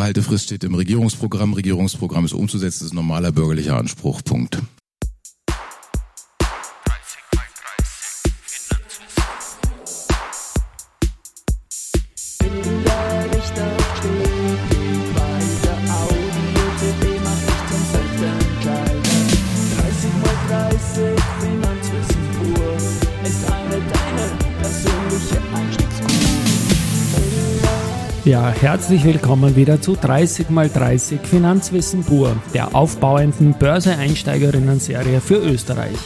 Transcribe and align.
Beibehaltefrist 0.00 0.46
steht 0.46 0.64
im 0.64 0.74
Regierungsprogramm. 0.74 1.52
Regierungsprogramm 1.52 2.24
ist 2.24 2.32
umzusetzen, 2.32 2.86
ist 2.86 2.94
normaler 2.94 3.32
bürgerlicher 3.32 3.76
Anspruch. 3.76 4.24
Punkt. 4.24 4.58
Ja, 28.30 28.50
herzlich 28.50 29.02
willkommen 29.02 29.56
wieder 29.56 29.80
zu 29.80 29.94
30x30 29.94 31.18
Finanzwissen 31.24 32.04
pur, 32.04 32.36
der 32.54 32.76
aufbauenden 32.76 33.54
Börse-Einsteigerinnen-Serie 33.58 35.20
für 35.20 35.38
Österreich. 35.38 35.96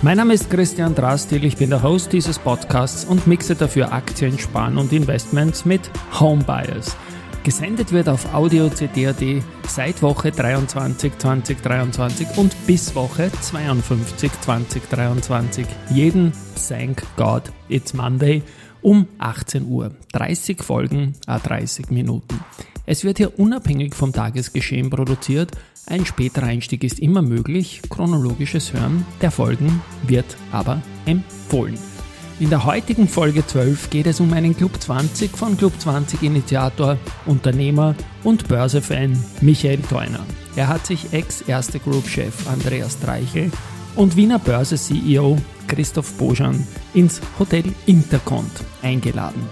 Mein 0.00 0.16
Name 0.16 0.32
ist 0.32 0.48
Christian 0.48 0.94
Drastil, 0.94 1.44
ich 1.44 1.58
bin 1.58 1.68
der 1.68 1.82
Host 1.82 2.14
dieses 2.14 2.38
Podcasts 2.38 3.04
und 3.04 3.26
mixe 3.26 3.54
dafür 3.54 3.92
Aktien, 3.92 4.38
Sparen 4.38 4.78
und 4.78 4.94
Investments 4.94 5.66
mit 5.66 5.82
Homebuyers. 6.18 6.96
Gesendet 7.42 7.92
wird 7.92 8.08
auf 8.08 8.32
Audio 8.32 8.70
CD.at 8.70 9.44
seit 9.68 10.00
Woche 10.00 10.30
23 10.30 11.18
2023 11.18 12.38
und 12.38 12.56
bis 12.66 12.94
Woche 12.94 13.30
52 13.42 14.32
2023. 14.40 15.66
Jeden 15.90 16.32
Thank 16.66 17.02
God 17.18 17.42
It's 17.68 17.92
Monday 17.92 18.42
um 18.84 19.08
18 19.18 19.66
Uhr. 19.66 19.90
30 20.12 20.62
Folgen, 20.62 21.14
a 21.26 21.38
30 21.38 21.90
Minuten. 21.90 22.38
Es 22.86 23.02
wird 23.02 23.16
hier 23.16 23.38
unabhängig 23.38 23.94
vom 23.94 24.12
Tagesgeschehen 24.12 24.90
produziert. 24.90 25.52
Ein 25.86 26.04
späterer 26.04 26.46
Einstieg 26.46 26.84
ist 26.84 26.98
immer 26.98 27.22
möglich. 27.22 27.80
Chronologisches 27.88 28.72
Hören 28.72 29.06
der 29.22 29.30
Folgen 29.30 29.80
wird 30.06 30.36
aber 30.52 30.82
empfohlen. 31.06 31.78
In 32.40 32.50
der 32.50 32.64
heutigen 32.64 33.08
Folge 33.08 33.46
12 33.46 33.90
geht 33.90 34.06
es 34.06 34.20
um 34.20 34.32
einen 34.32 34.56
Club 34.56 34.80
20 34.80 35.36
von 35.36 35.56
Club 35.56 35.72
20 35.78 36.22
Initiator, 36.22 36.98
Unternehmer 37.26 37.94
und 38.22 38.48
Börsefan 38.48 39.16
Michael 39.40 39.78
Theuner. 39.78 40.26
Er 40.56 40.68
hat 40.68 40.84
sich 40.84 41.12
Ex-Erste 41.12 41.78
Group-Chef 41.78 42.48
Andreas 42.48 42.94
Streichel 42.94 43.50
und 43.94 44.16
Wiener 44.16 44.40
Börse-CEO 44.40 45.38
Christoph 45.66 46.12
Bojan 46.14 46.66
ins 46.94 47.20
Hotel 47.38 47.64
Intercont 47.86 48.52
eingeladen. 48.82 49.42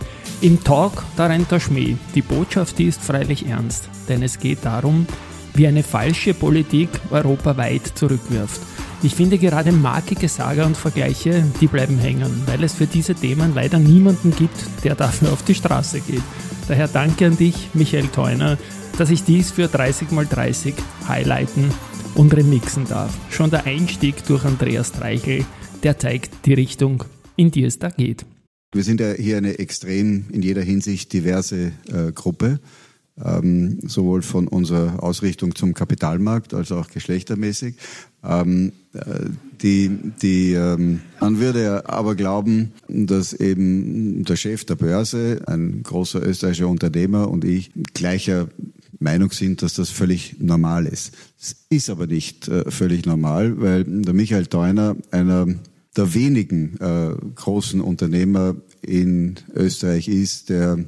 Im 0.41 0.63
Talk 0.63 1.05
da 1.17 1.27
rennt 1.27 1.51
der 1.51 1.61
Schmäh. 1.61 1.97
Die 2.15 2.23
Botschaft 2.23 2.81
ist 2.81 3.01
freilich 3.01 3.47
ernst, 3.47 3.89
denn 4.09 4.23
es 4.23 4.39
geht 4.39 4.65
darum, 4.65 5.07
wie 5.55 5.67
eine 5.67 5.83
falsche 5.83 6.35
Politik 6.35 6.89
Europa 7.11 7.57
weit 7.57 7.87
zurückwirft. 7.95 8.61
Ich 9.05 9.15
finde 9.15 9.39
gerade 9.39 9.73
markige 9.73 10.29
Sager 10.29 10.65
und 10.65 10.77
Vergleiche, 10.77 11.45
die 11.61 11.67
bleiben 11.67 11.99
hängen, 11.99 12.43
weil 12.47 12.63
es 12.63 12.75
für 12.75 12.87
diese 12.87 13.15
Themen 13.15 13.53
leider 13.55 13.79
niemanden 13.79 14.35
gibt, 14.35 14.85
der 14.85 14.95
dafür 14.95 15.33
auf 15.33 15.43
die 15.43 15.55
Straße 15.57 16.01
geht. 16.01 16.23
Daher 16.69 16.89
danke 16.89 17.27
an 17.27 17.37
dich, 17.37 17.71
Michael 17.75 18.09
Theuner, 18.09 18.59
dass 18.99 19.11
ich 19.11 19.25
dies 19.25 19.51
für 19.51 19.67
30x30 19.67 20.75
highlighten 21.09 21.71
und 22.15 22.35
remixen 22.35 22.87
darf. 22.87 23.13
Schon 23.31 23.51
der 23.51 23.67
Einstieg 23.67 24.25
durch 24.27 24.45
Andreas 24.45 24.89
Streichel, 24.89 25.45
der 25.83 25.99
zeigt 25.99 26.47
die 26.47 26.55
Richtung, 26.55 27.05
in 27.37 27.51
die 27.51 27.65
es 27.65 27.79
da 27.79 27.89
geht. 27.91 28.25
Wir 28.75 28.85
sind 28.85 29.01
ja 29.01 29.13
hier 29.13 29.37
eine 29.37 29.59
extrem 29.59 30.25
in 30.33 30.43
jeder 30.43 30.63
Hinsicht 30.63 31.13
diverse 31.13 31.73
äh, 31.93 32.11
Gruppe, 32.15 32.59
ähm, 33.23 33.81
sowohl 33.87 34.23
von 34.23 34.49
unserer 34.49 35.03
Ausrichtung 35.03 35.55
zum 35.55 35.75
Kapitalmarkt 35.75 36.55
als 36.55 36.73
auch 36.73 36.89
geschlechtermäßig. 36.89 37.75
Ähm, 38.25 38.73
äh, 38.95 39.27
die, 39.61 39.91
die, 40.23 40.55
ähm, 40.55 41.03
man 41.21 41.39
würde 41.39 41.89
aber 41.89 42.15
glauben, 42.15 42.73
dass 42.89 43.35
eben 43.35 44.25
der 44.25 44.37
Chef 44.37 44.65
der 44.65 44.77
Börse, 44.77 45.43
ein 45.47 45.83
großer 45.83 46.27
österreichischer 46.27 46.69
Unternehmer 46.69 47.29
und 47.29 47.45
ich 47.45 47.71
gleicher 47.93 48.49
Meinung 48.99 49.33
sind, 49.33 49.61
dass 49.61 49.75
das 49.75 49.91
völlig 49.91 50.37
normal 50.39 50.87
ist. 50.87 51.13
Es 51.39 51.57
ist 51.69 51.91
aber 51.91 52.07
nicht 52.07 52.49
äh, 52.49 52.71
völlig 52.71 53.05
normal, 53.05 53.61
weil 53.61 53.85
der 53.85 54.15
Michael 54.15 54.47
Theuner 54.47 54.97
einer 55.11 55.47
der 55.97 56.15
wenigen 56.15 56.79
äh, 56.81 57.15
großen 57.35 57.81
Unternehmer 57.81 58.57
in 58.81 59.37
Österreich 59.55 60.09
ist, 60.09 60.49
der 60.49 60.79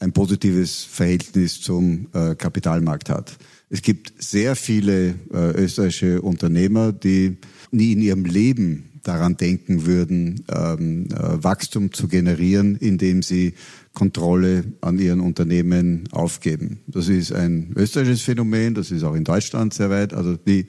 ein 0.00 0.12
positives 0.12 0.82
Verhältnis 0.84 1.60
zum 1.60 2.08
äh, 2.12 2.34
Kapitalmarkt 2.34 3.10
hat. 3.10 3.36
Es 3.68 3.82
gibt 3.82 4.12
sehr 4.18 4.56
viele 4.56 5.14
äh, 5.32 5.52
österreichische 5.52 6.22
Unternehmer, 6.22 6.92
die 6.92 7.36
nie 7.70 7.92
in 7.92 8.00
ihrem 8.00 8.24
Leben 8.24 8.90
daran 9.02 9.36
denken 9.36 9.86
würden, 9.86 10.44
ähm, 10.48 11.06
äh, 11.10 11.42
Wachstum 11.42 11.92
zu 11.92 12.08
generieren, 12.08 12.76
indem 12.76 13.22
sie 13.22 13.54
Kontrolle 13.94 14.64
an 14.80 14.98
ihren 14.98 15.20
Unternehmen 15.20 16.04
aufgeben. 16.12 16.80
Das 16.86 17.08
ist 17.08 17.32
ein 17.32 17.72
österreichisches 17.76 18.22
Phänomen, 18.22 18.74
das 18.74 18.90
ist 18.90 19.04
auch 19.04 19.14
in 19.14 19.24
Deutschland 19.24 19.72
sehr 19.74 19.90
weit. 19.90 20.14
Also 20.14 20.36
die, 20.36 20.66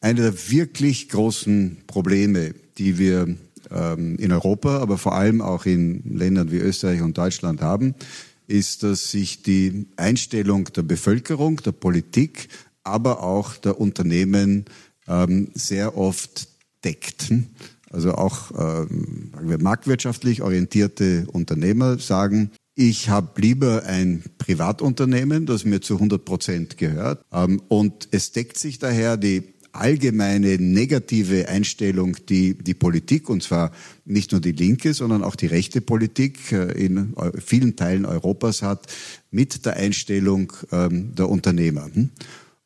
eine 0.00 0.22
der 0.22 0.50
wirklich 0.50 1.08
großen 1.08 1.78
Probleme, 1.86 2.54
die 2.80 2.98
wir 2.98 3.36
ähm, 3.70 4.16
in 4.16 4.32
Europa, 4.32 4.78
aber 4.78 4.98
vor 4.98 5.14
allem 5.14 5.42
auch 5.42 5.66
in 5.66 6.02
Ländern 6.16 6.50
wie 6.50 6.56
Österreich 6.56 7.02
und 7.02 7.16
Deutschland 7.16 7.60
haben, 7.60 7.94
ist, 8.46 8.82
dass 8.82 9.10
sich 9.10 9.42
die 9.42 9.86
Einstellung 9.96 10.64
der 10.72 10.82
Bevölkerung, 10.82 11.58
der 11.62 11.72
Politik, 11.72 12.48
aber 12.82 13.22
auch 13.22 13.56
der 13.56 13.78
Unternehmen 13.78 14.64
ähm, 15.06 15.50
sehr 15.54 15.96
oft 15.96 16.48
deckt. 16.84 17.32
Also 17.90 18.14
auch 18.14 18.50
ähm, 18.58 19.32
marktwirtschaftlich 19.60 20.42
orientierte 20.42 21.26
Unternehmer 21.30 21.98
sagen, 21.98 22.50
ich 22.74 23.10
habe 23.10 23.40
lieber 23.40 23.84
ein 23.84 24.24
Privatunternehmen, 24.38 25.44
das 25.44 25.64
mir 25.64 25.82
zu 25.82 25.94
100 25.94 26.24
Prozent 26.24 26.78
gehört. 26.78 27.22
Ähm, 27.30 27.60
und 27.68 28.08
es 28.10 28.32
deckt 28.32 28.58
sich 28.58 28.78
daher 28.78 29.18
die 29.18 29.59
allgemeine 29.72 30.56
negative 30.58 31.48
Einstellung, 31.48 32.16
die 32.28 32.54
die 32.54 32.74
Politik, 32.74 33.28
und 33.28 33.42
zwar 33.42 33.72
nicht 34.04 34.32
nur 34.32 34.40
die 34.40 34.52
linke, 34.52 34.94
sondern 34.94 35.22
auch 35.22 35.36
die 35.36 35.46
rechte 35.46 35.80
Politik 35.80 36.52
äh, 36.52 36.72
in 36.72 37.14
vielen 37.44 37.76
Teilen 37.76 38.06
Europas 38.06 38.62
hat, 38.62 38.86
mit 39.30 39.64
der 39.66 39.76
Einstellung 39.76 40.52
ähm, 40.72 41.14
der 41.14 41.28
Unternehmer. 41.28 41.88
Hm? 41.92 42.10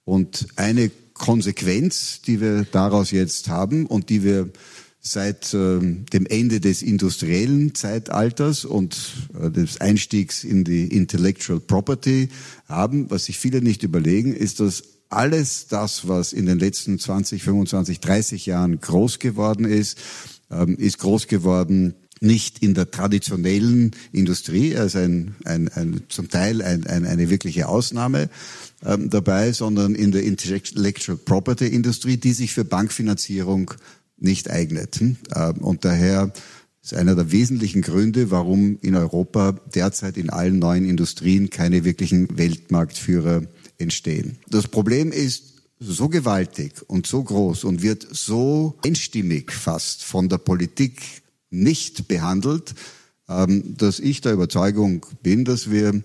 Und 0.04 0.48
eine 0.56 0.90
Konsequenz, 1.14 2.20
die 2.22 2.40
wir 2.40 2.66
daraus 2.70 3.10
jetzt 3.10 3.48
haben 3.48 3.86
und 3.86 4.10
die 4.10 4.24
wir 4.24 4.50
seit 5.06 5.52
äh, 5.52 5.78
dem 5.80 6.26
Ende 6.26 6.60
des 6.60 6.82
industriellen 6.82 7.74
Zeitalters 7.74 8.64
und 8.64 8.96
äh, 9.38 9.50
des 9.50 9.80
Einstiegs 9.80 10.44
in 10.44 10.64
die 10.64 10.88
Intellectual 10.88 11.60
Property 11.60 12.30
haben, 12.66 13.10
was 13.10 13.26
sich 13.26 13.38
viele 13.38 13.62
nicht 13.62 13.82
überlegen, 13.82 14.34
ist, 14.34 14.60
dass 14.60 14.82
alles 15.10 15.68
das, 15.68 16.08
was 16.08 16.32
in 16.32 16.46
den 16.46 16.58
letzten 16.58 16.98
20, 16.98 17.42
25, 17.42 18.00
30 18.00 18.46
Jahren 18.46 18.80
groß 18.80 19.18
geworden 19.18 19.64
ist, 19.64 19.98
ähm, 20.50 20.76
ist 20.76 20.98
groß 20.98 21.28
geworden 21.28 21.94
nicht 22.20 22.60
in 22.60 22.74
der 22.74 22.90
traditionellen 22.90 23.90
Industrie, 24.12 24.70
ist 24.70 24.96
ein, 24.96 25.34
ein, 25.44 25.68
ein, 25.68 26.02
zum 26.08 26.28
Teil 26.30 26.62
ein, 26.62 26.86
ein, 26.86 27.04
eine 27.04 27.28
wirkliche 27.28 27.68
Ausnahme 27.68 28.30
ähm, 28.84 29.10
dabei, 29.10 29.52
sondern 29.52 29.94
in 29.94 30.10
der 30.10 30.22
Intellectual 30.22 31.18
Property 31.18 31.66
Industrie, 31.66 32.16
die 32.16 32.32
sich 32.32 32.54
für 32.54 32.64
Bankfinanzierung 32.64 33.72
nicht 34.16 34.50
eignet. 34.50 34.96
Hm? 34.96 35.16
Ähm, 35.34 35.58
und 35.58 35.84
daher 35.84 36.32
ist 36.84 36.92
einer 36.92 37.14
der 37.14 37.32
wesentlichen 37.32 37.80
Gründe, 37.80 38.30
warum 38.30 38.78
in 38.82 38.94
Europa 38.94 39.52
derzeit 39.74 40.18
in 40.18 40.28
allen 40.28 40.58
neuen 40.58 40.84
Industrien 40.84 41.48
keine 41.48 41.82
wirklichen 41.82 42.36
Weltmarktführer 42.36 43.42
entstehen. 43.78 44.36
Das 44.50 44.68
Problem 44.68 45.10
ist 45.10 45.54
so 45.80 46.10
gewaltig 46.10 46.74
und 46.86 47.06
so 47.06 47.22
groß 47.24 47.64
und 47.64 47.82
wird 47.82 48.06
so 48.10 48.78
einstimmig 48.84 49.50
fast 49.50 50.04
von 50.04 50.28
der 50.28 50.36
Politik 50.36 51.00
nicht 51.48 52.06
behandelt, 52.06 52.74
ähm, 53.30 53.76
dass 53.78 53.98
ich 53.98 54.20
der 54.20 54.34
Überzeugung 54.34 55.06
bin, 55.22 55.46
dass 55.46 55.70
wir 55.70 56.02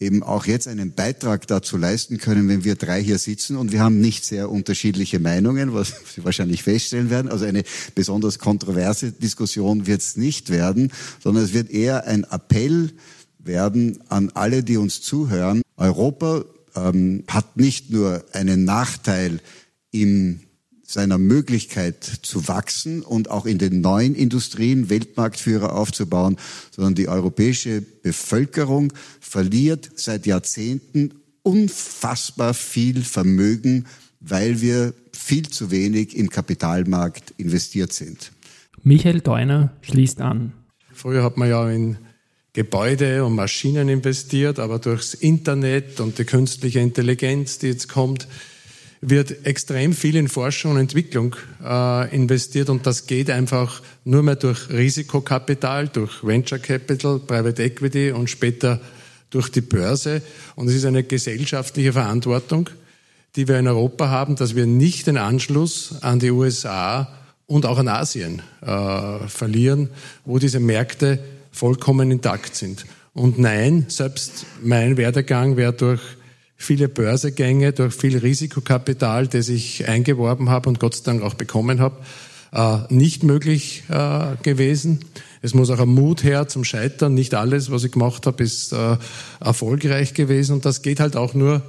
eben 0.00 0.22
auch 0.22 0.46
jetzt 0.46 0.66
einen 0.66 0.92
Beitrag 0.92 1.46
dazu 1.46 1.76
leisten 1.76 2.18
können, 2.18 2.48
wenn 2.48 2.64
wir 2.64 2.74
drei 2.74 3.02
hier 3.02 3.18
sitzen 3.18 3.56
und 3.56 3.70
wir 3.70 3.80
haben 3.80 4.00
nicht 4.00 4.24
sehr 4.24 4.50
unterschiedliche 4.50 5.20
Meinungen, 5.20 5.74
was 5.74 5.92
Sie 6.14 6.24
wahrscheinlich 6.24 6.62
feststellen 6.62 7.10
werden. 7.10 7.30
Also 7.30 7.44
eine 7.44 7.62
besonders 7.94 8.38
kontroverse 8.38 9.12
Diskussion 9.12 9.86
wird 9.86 10.00
es 10.00 10.16
nicht 10.16 10.48
werden, 10.48 10.90
sondern 11.22 11.44
es 11.44 11.52
wird 11.52 11.70
eher 11.70 12.06
ein 12.06 12.24
Appell 12.24 12.92
werden 13.38 14.00
an 14.08 14.30
alle, 14.34 14.64
die 14.64 14.78
uns 14.78 15.02
zuhören. 15.02 15.62
Europa 15.76 16.44
ähm, 16.74 17.24
hat 17.28 17.56
nicht 17.56 17.90
nur 17.90 18.24
einen 18.32 18.64
Nachteil 18.64 19.40
in 19.90 20.40
seiner 20.92 21.18
Möglichkeit 21.18 22.02
zu 22.04 22.48
wachsen 22.48 23.02
und 23.02 23.30
auch 23.30 23.46
in 23.46 23.58
den 23.58 23.80
neuen 23.80 24.14
Industrien 24.14 24.90
Weltmarktführer 24.90 25.74
aufzubauen, 25.74 26.36
sondern 26.70 26.96
die 26.96 27.08
europäische 27.08 27.80
Bevölkerung 27.80 28.92
verliert 29.20 29.90
seit 29.94 30.26
Jahrzehnten 30.26 31.12
unfassbar 31.42 32.54
viel 32.54 33.02
Vermögen, 33.02 33.86
weil 34.20 34.60
wir 34.60 34.92
viel 35.12 35.48
zu 35.48 35.70
wenig 35.70 36.16
im 36.16 36.28
Kapitalmarkt 36.28 37.34
investiert 37.36 37.92
sind. 37.92 38.32
Michael 38.82 39.20
Deuner 39.20 39.72
schließt 39.82 40.20
an. 40.20 40.52
Früher 40.92 41.22
hat 41.22 41.36
man 41.36 41.48
ja 41.48 41.70
in 41.70 41.98
Gebäude 42.52 43.24
und 43.24 43.36
Maschinen 43.36 43.88
investiert, 43.88 44.58
aber 44.58 44.80
durchs 44.80 45.14
Internet 45.14 46.00
und 46.00 46.18
die 46.18 46.24
künstliche 46.24 46.80
Intelligenz, 46.80 47.58
die 47.58 47.68
jetzt 47.68 47.88
kommt, 47.88 48.26
wird 49.00 49.46
extrem 49.46 49.94
viel 49.94 50.16
in 50.16 50.28
Forschung 50.28 50.72
und 50.72 50.78
Entwicklung 50.78 51.34
äh, 51.64 52.14
investiert 52.14 52.68
und 52.68 52.86
das 52.86 53.06
geht 53.06 53.30
einfach 53.30 53.80
nur 54.04 54.22
mehr 54.22 54.36
durch 54.36 54.68
Risikokapital, 54.68 55.88
durch 55.88 56.22
Venture 56.22 56.58
Capital, 56.58 57.18
Private 57.18 57.62
Equity 57.62 58.12
und 58.12 58.28
später 58.28 58.80
durch 59.30 59.48
die 59.50 59.62
Börse. 59.62 60.22
Und 60.54 60.68
es 60.68 60.74
ist 60.74 60.84
eine 60.84 61.02
gesellschaftliche 61.02 61.92
Verantwortung, 61.92 62.68
die 63.36 63.48
wir 63.48 63.58
in 63.58 63.68
Europa 63.68 64.08
haben, 64.08 64.36
dass 64.36 64.54
wir 64.54 64.66
nicht 64.66 65.06
den 65.06 65.16
Anschluss 65.16 65.94
an 66.02 66.18
die 66.18 66.30
USA 66.30 67.08
und 67.46 67.64
auch 67.64 67.78
an 67.78 67.88
Asien 67.88 68.42
äh, 68.60 69.28
verlieren, 69.28 69.88
wo 70.24 70.38
diese 70.38 70.60
Märkte 70.60 71.20
vollkommen 71.52 72.10
intakt 72.10 72.54
sind. 72.54 72.84
Und 73.14 73.38
nein, 73.38 73.86
selbst 73.88 74.46
mein 74.62 74.96
Werdegang 74.96 75.56
wäre 75.56 75.72
durch 75.72 76.00
viele 76.60 76.88
Börsegänge, 76.88 77.72
durch 77.72 77.94
viel 77.94 78.18
Risikokapital, 78.18 79.26
das 79.26 79.48
ich 79.48 79.88
eingeworben 79.88 80.50
habe 80.50 80.68
und 80.68 80.78
Gott 80.78 80.94
sei 80.94 81.02
Dank 81.04 81.22
auch 81.22 81.32
bekommen 81.32 81.80
habe, 81.80 81.96
äh, 82.52 82.80
nicht 82.92 83.24
möglich 83.24 83.84
äh, 83.88 84.36
gewesen. 84.42 85.00
Es 85.40 85.54
muss 85.54 85.70
auch 85.70 85.80
ein 85.80 85.88
Mut 85.88 86.22
her 86.22 86.48
zum 86.48 86.64
Scheitern. 86.64 87.14
Nicht 87.14 87.34
alles, 87.34 87.70
was 87.70 87.84
ich 87.84 87.92
gemacht 87.92 88.26
habe, 88.26 88.44
ist 88.44 88.74
äh, 88.74 88.98
erfolgreich 89.40 90.12
gewesen. 90.12 90.52
Und 90.52 90.66
das 90.66 90.82
geht 90.82 91.00
halt 91.00 91.16
auch 91.16 91.34
nur 91.34 91.62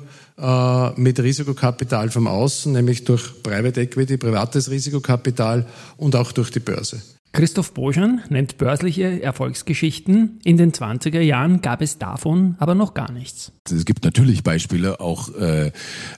mit 0.95 1.19
Risikokapital 1.19 2.09
vom 2.09 2.25
Außen, 2.25 2.71
nämlich 2.71 3.03
durch 3.03 3.43
Private 3.43 3.79
Equity, 3.81 4.17
privates 4.17 4.71
Risikokapital 4.71 5.67
und 5.97 6.15
auch 6.15 6.31
durch 6.31 6.49
die 6.49 6.61
Börse. 6.61 6.99
Christoph 7.33 7.73
Boschan 7.73 8.21
nennt 8.29 8.57
börsliche 8.57 9.21
Erfolgsgeschichten. 9.21 10.39
In 10.43 10.57
den 10.57 10.73
20er 10.73 11.21
Jahren 11.21 11.61
gab 11.61 11.81
es 11.81 11.97
davon 11.97 12.55
aber 12.59 12.75
noch 12.75 12.93
gar 12.93 13.11
nichts. 13.11 13.53
Es 13.69 13.85
gibt 13.85 14.03
natürlich 14.03 14.43
Beispiele 14.43 14.99
auch 14.99 15.33
äh, 15.35 15.71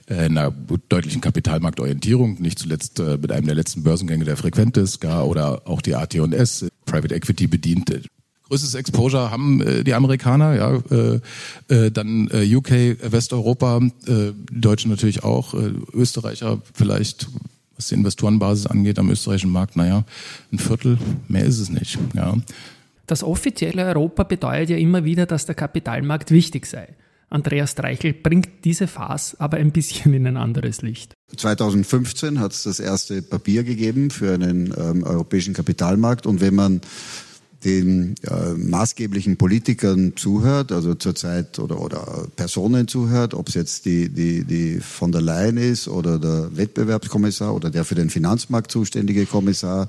einer 0.08 0.52
deutlichen 0.88 1.20
Kapitalmarktorientierung, 1.20 2.40
nicht 2.40 2.58
zuletzt 2.58 2.98
äh, 2.98 3.16
mit 3.16 3.30
einem 3.30 3.46
der 3.46 3.54
letzten 3.54 3.84
Börsengänge 3.84 4.24
der 4.24 4.36
Frequentis 4.36 4.98
gar 4.98 5.28
oder 5.28 5.62
auch 5.68 5.82
die 5.82 5.94
AT&S, 5.94 6.66
Private 6.84 7.14
Equity 7.14 7.46
bediente 7.46 8.02
größtes 8.48 8.74
Exposure 8.74 9.30
haben 9.30 9.60
äh, 9.62 9.84
die 9.84 9.94
Amerikaner, 9.94 10.54
ja, 10.54 10.76
äh, 10.90 11.20
äh, 11.68 11.90
dann 11.90 12.28
äh, 12.30 12.54
UK, 12.54 12.70
Westeuropa, 13.10 13.80
äh, 14.06 14.32
die 14.50 14.88
natürlich 14.88 15.24
auch, 15.24 15.54
äh, 15.54 15.72
Österreicher 15.92 16.60
vielleicht, 16.72 17.28
was 17.84 17.88
die 17.90 17.96
Investorenbasis 17.96 18.66
angeht 18.66 18.98
am 18.98 19.10
österreichischen 19.10 19.52
Markt, 19.52 19.76
naja, 19.76 20.04
ein 20.50 20.58
Viertel, 20.58 20.96
mehr 21.28 21.44
ist 21.44 21.58
es 21.58 21.68
nicht. 21.68 21.98
Ja. 22.14 22.34
Das 23.06 23.22
offizielle 23.22 23.84
Europa 23.84 24.22
bedeutet 24.22 24.70
ja 24.70 24.76
immer 24.78 25.04
wieder, 25.04 25.26
dass 25.26 25.44
der 25.44 25.54
Kapitalmarkt 25.54 26.30
wichtig 26.30 26.64
sei. 26.64 26.88
Andreas 27.28 27.74
Dreichel 27.74 28.14
bringt 28.14 28.48
diese 28.64 28.86
Phase 28.86 29.36
aber 29.38 29.58
ein 29.58 29.72
bisschen 29.72 30.14
in 30.14 30.26
ein 30.26 30.36
anderes 30.38 30.80
Licht. 30.80 31.12
2015 31.36 32.40
hat 32.40 32.52
es 32.52 32.62
das 32.62 32.80
erste 32.80 33.20
Papier 33.20 33.64
gegeben 33.64 34.10
für 34.10 34.32
einen 34.32 34.72
ähm, 34.78 35.02
europäischen 35.02 35.52
Kapitalmarkt 35.52 36.26
und 36.26 36.40
wenn 36.40 36.54
man 36.54 36.80
den 37.64 38.14
äh, 38.22 38.52
maßgeblichen 38.54 39.36
Politikern 39.36 40.12
zuhört, 40.16 40.72
also 40.72 40.94
zurzeit 40.94 41.58
oder, 41.58 41.80
oder 41.80 42.26
Personen 42.36 42.88
zuhört, 42.88 43.34
ob 43.34 43.48
es 43.48 43.54
jetzt 43.54 43.84
die, 43.86 44.08
die, 44.08 44.44
die 44.44 44.80
von 44.80 45.12
der 45.12 45.22
Leyen 45.22 45.56
ist 45.56 45.88
oder 45.88 46.18
der 46.18 46.56
Wettbewerbskommissar 46.56 47.54
oder 47.54 47.70
der 47.70 47.84
für 47.84 47.94
den 47.94 48.10
Finanzmarkt 48.10 48.70
zuständige 48.70 49.26
Kommissar 49.26 49.88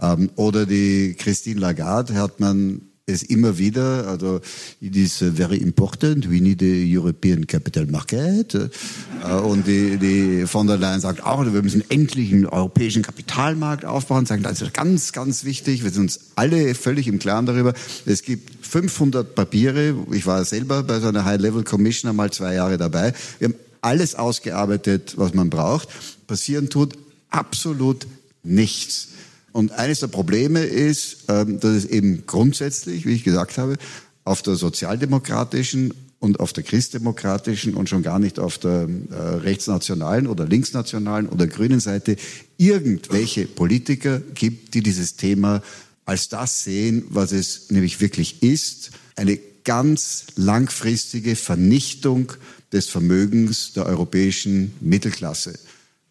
ähm, 0.00 0.30
oder 0.36 0.66
die 0.66 1.14
Christine 1.18 1.60
Lagarde, 1.60 2.14
hat 2.14 2.40
man 2.40 2.82
es 3.08 3.22
immer 3.22 3.56
wieder, 3.56 4.08
also 4.08 4.40
it 4.80 4.96
is 4.96 5.18
very 5.18 5.58
important, 5.58 6.28
we 6.28 6.40
need 6.40 6.60
a 6.60 6.66
European 6.66 7.46
Capital 7.46 7.86
Market. 7.86 8.52
Äh, 8.54 9.32
und 9.32 9.68
die, 9.68 9.96
die 9.96 10.46
von 10.48 10.66
der 10.66 10.76
Leyen 10.76 11.00
sagt 11.00 11.22
auch, 11.24 11.44
wir 11.44 11.62
müssen 11.62 11.84
endlich 11.88 12.32
einen 12.32 12.46
europäischen 12.46 13.02
Kapitalmarkt 13.02 13.84
aufbauen, 13.84 14.26
sagen, 14.26 14.42
das 14.42 14.60
ist 14.60 14.74
ganz, 14.74 15.12
ganz 15.12 15.44
wichtig. 15.44 15.84
Wir 15.84 15.90
sind 15.92 16.02
uns 16.02 16.20
alle 16.34 16.74
völlig 16.74 17.06
im 17.06 17.20
Klaren 17.20 17.46
darüber. 17.46 17.74
Es 18.06 18.22
gibt 18.22 18.66
500 18.66 19.36
Papiere. 19.36 19.94
Ich 20.10 20.26
war 20.26 20.44
selber 20.44 20.82
bei 20.82 20.98
so 20.98 21.06
einer 21.06 21.24
High-Level 21.24 21.62
Commission 21.62 22.10
einmal 22.10 22.32
zwei 22.32 22.54
Jahre 22.54 22.76
dabei. 22.76 23.14
Wir 23.38 23.48
haben 23.48 23.54
alles 23.82 24.16
ausgearbeitet, 24.16 25.14
was 25.16 25.32
man 25.32 25.48
braucht. 25.48 25.88
Passieren 26.26 26.70
tut 26.70 26.94
absolut 27.30 28.04
nichts. 28.42 29.10
Und 29.56 29.72
eines 29.72 30.00
der 30.00 30.08
Probleme 30.08 30.60
ist, 30.60 31.24
ähm, 31.28 31.58
dass 31.60 31.70
es 31.70 31.84
eben 31.86 32.26
grundsätzlich, 32.26 33.06
wie 33.06 33.14
ich 33.14 33.24
gesagt 33.24 33.56
habe, 33.56 33.78
auf 34.22 34.42
der 34.42 34.54
sozialdemokratischen 34.54 35.94
und 36.18 36.40
auf 36.40 36.52
der 36.52 36.62
christdemokratischen 36.62 37.72
und 37.72 37.88
schon 37.88 38.02
gar 38.02 38.18
nicht 38.18 38.38
auf 38.38 38.58
der 38.58 38.86
äh, 39.10 39.14
rechtsnationalen 39.14 40.26
oder 40.26 40.44
linksnationalen 40.44 41.26
oder 41.30 41.46
grünen 41.46 41.80
Seite 41.80 42.16
irgendwelche 42.58 43.46
Politiker 43.46 44.20
gibt, 44.34 44.74
die 44.74 44.82
dieses 44.82 45.16
Thema 45.16 45.62
als 46.04 46.28
das 46.28 46.62
sehen, 46.62 47.04
was 47.08 47.32
es 47.32 47.70
nämlich 47.70 47.98
wirklich 48.02 48.42
ist, 48.42 48.90
eine 49.14 49.38
ganz 49.64 50.26
langfristige 50.34 51.34
Vernichtung 51.34 52.30
des 52.74 52.88
Vermögens 52.88 53.72
der 53.72 53.86
europäischen 53.86 54.74
Mittelklasse. 54.82 55.58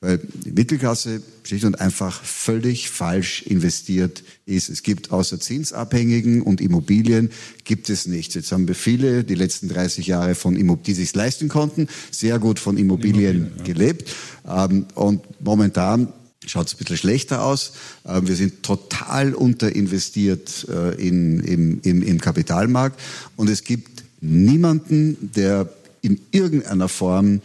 Weil 0.05 0.19
die 0.19 0.51
Mittelklasse 0.51 1.19
schlicht 1.43 1.65
und 1.65 1.81
einfach 1.81 2.23
völlig 2.23 2.91
falsch 2.91 3.41
investiert 3.41 4.23
ist. 4.45 4.69
Es 4.69 4.83
gibt 4.83 5.11
außer 5.11 5.39
Zinsabhängigen 5.39 6.43
und 6.43 6.61
Immobilien 6.61 7.31
gibt 7.63 7.89
es 7.89 8.05
nichts. 8.05 8.35
Jetzt 8.35 8.51
haben 8.51 8.67
wir 8.67 8.75
viele 8.75 9.23
die 9.23 9.33
letzten 9.33 9.67
30 9.67 10.05
Jahre 10.05 10.35
von 10.35 10.55
Immobilien, 10.55 10.83
die 10.83 10.93
sich 10.93 11.15
leisten 11.15 11.47
konnten, 11.47 11.87
sehr 12.11 12.37
gut 12.37 12.59
von 12.59 12.77
Immobilien, 12.77 13.47
Immobilien 13.47 13.63
gelebt. 13.63 14.15
Ähm, 14.47 14.85
und 14.93 15.23
momentan 15.43 16.13
schaut 16.45 16.67
es 16.67 16.75
ein 16.75 16.77
bisschen 16.77 16.97
schlechter 16.97 17.43
aus. 17.43 17.73
Ähm, 18.05 18.27
wir 18.27 18.35
sind 18.35 18.61
total 18.61 19.33
unterinvestiert 19.33 20.67
äh, 20.69 20.93
in, 21.01 21.39
im, 21.39 21.81
im, 21.81 22.03
im 22.03 22.21
Kapitalmarkt 22.21 22.99
und 23.37 23.49
es 23.49 23.63
gibt 23.63 24.03
niemanden, 24.21 25.31
der 25.35 25.67
in 26.03 26.19
irgendeiner 26.29 26.89
Form 26.89 27.41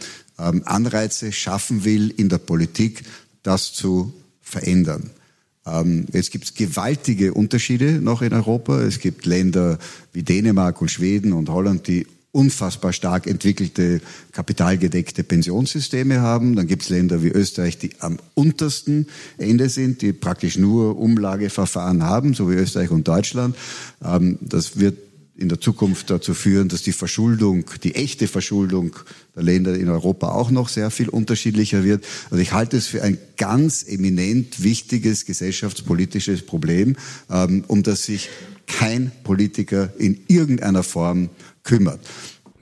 Anreize 0.65 1.33
schaffen 1.33 1.85
will 1.85 2.11
in 2.17 2.29
der 2.29 2.39
Politik, 2.39 3.05
das 3.43 3.73
zu 3.73 4.13
verändern. 4.41 5.11
Ähm, 5.67 6.07
jetzt 6.13 6.31
gibt 6.31 6.45
es 6.45 6.55
gewaltige 6.55 7.35
Unterschiede 7.35 8.01
noch 8.01 8.23
in 8.23 8.33
Europa. 8.33 8.81
Es 8.81 8.99
gibt 8.99 9.27
Länder 9.27 9.79
wie 10.13 10.23
Dänemark 10.23 10.81
und 10.81 10.91
Schweden 10.91 11.33
und 11.33 11.49
Holland, 11.49 11.87
die 11.87 12.07
unfassbar 12.33 12.93
stark 12.93 13.27
entwickelte 13.27 14.01
kapitalgedeckte 14.33 15.25
Pensionssysteme 15.25 16.21
haben. 16.21 16.55
Dann 16.55 16.67
gibt 16.67 16.83
es 16.83 16.89
Länder 16.89 17.23
wie 17.23 17.29
Österreich, 17.29 17.79
die 17.79 17.91
am 17.99 18.19
untersten 18.35 19.09
Ende 19.37 19.69
sind, 19.69 20.01
die 20.03 20.13
praktisch 20.13 20.57
nur 20.57 20.97
Umlageverfahren 20.99 22.05
haben, 22.05 22.35
so 22.35 22.49
wie 22.51 22.55
Österreich 22.55 22.91
und 22.91 23.09
Deutschland. 23.09 23.57
Ähm, 24.05 24.39
das 24.41 24.79
wird 24.79 24.97
in 25.41 25.49
der 25.49 25.61
Zukunft 25.61 26.11
dazu 26.11 26.35
führen, 26.35 26.69
dass 26.69 26.83
die 26.83 26.93
Verschuldung, 26.93 27.65
die 27.83 27.95
echte 27.95 28.29
Verschuldung 28.29 28.95
der 29.35 29.43
Länder 29.43 29.75
in 29.75 29.89
Europa 29.89 30.33
auch 30.33 30.51
noch 30.51 30.69
sehr 30.69 30.91
viel 30.91 31.09
unterschiedlicher 31.09 31.83
wird. 31.83 32.05
Also 32.31 32.43
ich 32.43 32.53
halte 32.53 32.77
es 32.77 32.87
für 32.87 33.03
ein 33.03 33.19
ganz 33.39 33.83
eminent 33.83 34.63
wichtiges 34.63 35.25
gesellschaftspolitisches 35.25 36.43
Problem, 36.43 36.97
ähm, 37.31 37.65
um 37.69 37.83
das 37.83 38.05
sich 38.05 38.29
kein 38.67 39.11
Politiker 39.25 39.93
in 39.99 40.21
irgendeiner 40.29 40.83
Form 40.83 41.31
kümmert. 41.65 42.01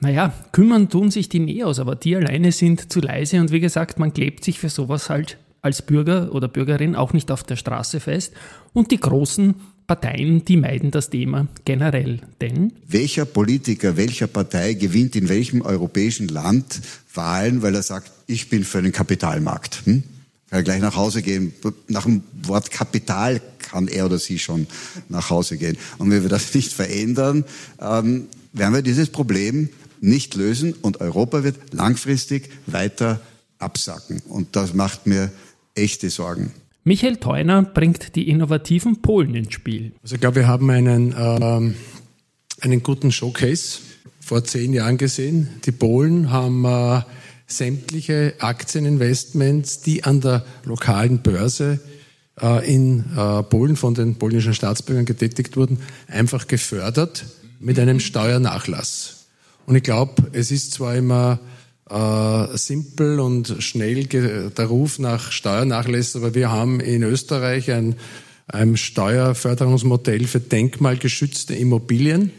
Naja, 0.01 0.33
kümmern 0.53 0.89
tun 0.89 1.11
sich 1.11 1.29
die 1.29 1.41
Neos, 1.41 1.81
aber 1.81 1.97
die 1.97 2.15
alleine 2.15 2.53
sind 2.53 2.93
zu 2.93 3.01
leise 3.01 3.41
und 3.41 3.51
wie 3.51 3.61
gesagt, 3.61 3.99
man 3.99 4.13
klebt 4.15 4.45
sich 4.45 4.61
für 4.61 4.69
sowas 4.69 5.11
halt 5.11 5.37
als 5.61 5.83
Bürger 5.83 6.33
oder 6.33 6.47
Bürgerin 6.47 6.95
auch 6.95 7.13
nicht 7.13 7.33
auf 7.33 7.43
der 7.43 7.57
Straße 7.57 7.99
fest 7.99 8.33
und 8.73 8.93
die 8.93 9.01
Großen 9.01 9.57
Parteien, 9.89 10.45
die 10.45 10.59
meiden 10.59 10.91
das 10.91 11.09
Thema 11.09 11.49
generell. 11.65 12.21
Denn 12.43 12.73
welcher 12.87 13.25
Politiker, 13.25 13.97
welcher 13.97 14.27
Partei 14.27 14.75
gewinnt 14.75 15.17
in 15.17 15.29
welchem 15.29 15.63
europäischen 15.63 16.29
Land 16.29 16.81
Wahlen, 17.15 17.63
weil 17.63 17.75
er 17.75 17.83
sagt, 17.83 18.13
ich 18.27 18.51
bin 18.51 18.65
für 18.65 18.83
den 18.83 18.93
Kapitalmarkt? 18.93 19.81
Hm? 19.87 20.05
Kann 20.51 20.61
er 20.61 20.63
gleich 20.63 20.81
nach 20.81 20.95
Hause 20.95 21.23
gehen. 21.23 21.55
Nach 21.89 22.05
dem 22.05 22.23
Wort 22.43 22.71
Kapital 22.71 23.41
kann 23.59 23.89
er 23.89 24.07
oder 24.07 24.19
sie 24.19 24.39
schon 24.39 24.67
nach 25.09 25.31
Hause 25.31 25.57
gehen. 25.57 25.79
Und 25.97 26.11
wenn 26.11 26.23
wir 26.23 26.29
das 26.29 26.55
nicht 26.55 26.73
verändern, 26.73 27.45
ähm, 27.81 28.29
werden 28.53 28.75
wir 28.75 28.83
dieses 28.83 29.09
Problem 29.09 29.71
nicht 30.01 30.35
lösen 30.35 30.75
und 30.75 31.01
Europa 31.01 31.45
wird 31.45 31.73
langfristig 31.73 32.51
weiter 32.67 33.21
absacken. 33.59 34.21
Und 34.29 34.55
das 34.55 34.75
macht 34.75 35.07
mir 35.07 35.33
echte 35.75 36.11
Sorgen. 36.11 36.53
Michael 36.89 37.19
Theuner 37.19 37.65
bringt 37.65 38.17
die 38.17 38.31
innovativen 38.31 39.03
Polen 39.03 39.35
ins 39.35 39.53
Spiel. 39.53 39.93
Also 40.03 40.15
ich 40.15 40.23
glaube, 40.23 40.37
wir 40.37 40.49
haben 40.49 40.71
einen, 40.71 41.15
ähm, 41.19 41.75
einen 42.63 42.83
guten 42.83 43.13
Showcase 43.13 43.81
vor 44.21 44.43
zehn 44.43 44.73
Jahren 44.73 44.97
gesehen. 44.97 45.51
Die 45.67 45.71
Polen 45.71 46.31
haben 46.31 46.65
äh, 46.65 47.03
sämtliche 47.47 48.33
Aktieninvestments, 48.39 49.83
die 49.83 50.05
an 50.05 50.23
der 50.23 50.47
lokalen 50.65 51.19
Börse 51.19 51.79
äh, 52.41 52.75
in 52.75 53.05
äh, 53.15 53.43
Polen 53.43 53.77
von 53.77 53.93
den 53.93 54.15
polnischen 54.15 54.55
Staatsbürgern 54.55 55.05
getätigt 55.05 55.59
wurden, 55.59 55.81
einfach 56.07 56.47
gefördert 56.47 57.27
mit 57.61 57.79
einem 57.79 58.01
Steuernachlass. 58.01 59.27
Und 59.67 59.77
ich 59.77 59.83
glaube, 59.83 60.29
es 60.33 60.51
ist 60.51 60.73
zwar 60.73 60.97
immer 60.97 61.39
äh, 61.91 62.57
simpel 62.57 63.21
und 63.21 63.57
schnell 63.61 64.05
der 64.05 64.67
Ruf 64.67 64.99
nach 64.99 65.33
Steuernachlässen, 65.33 66.23
aber 66.23 66.35
wir 66.35 66.51
haben 66.51 66.81
in 66.81 67.03
Österreich 67.03 67.71
ein, 67.71 67.97
ein 68.47 68.77
Steuerförderungsmodell 68.77 70.27
für 70.27 70.41
denkmalgeschützte 70.41 71.55
Immobilien. 71.55 72.33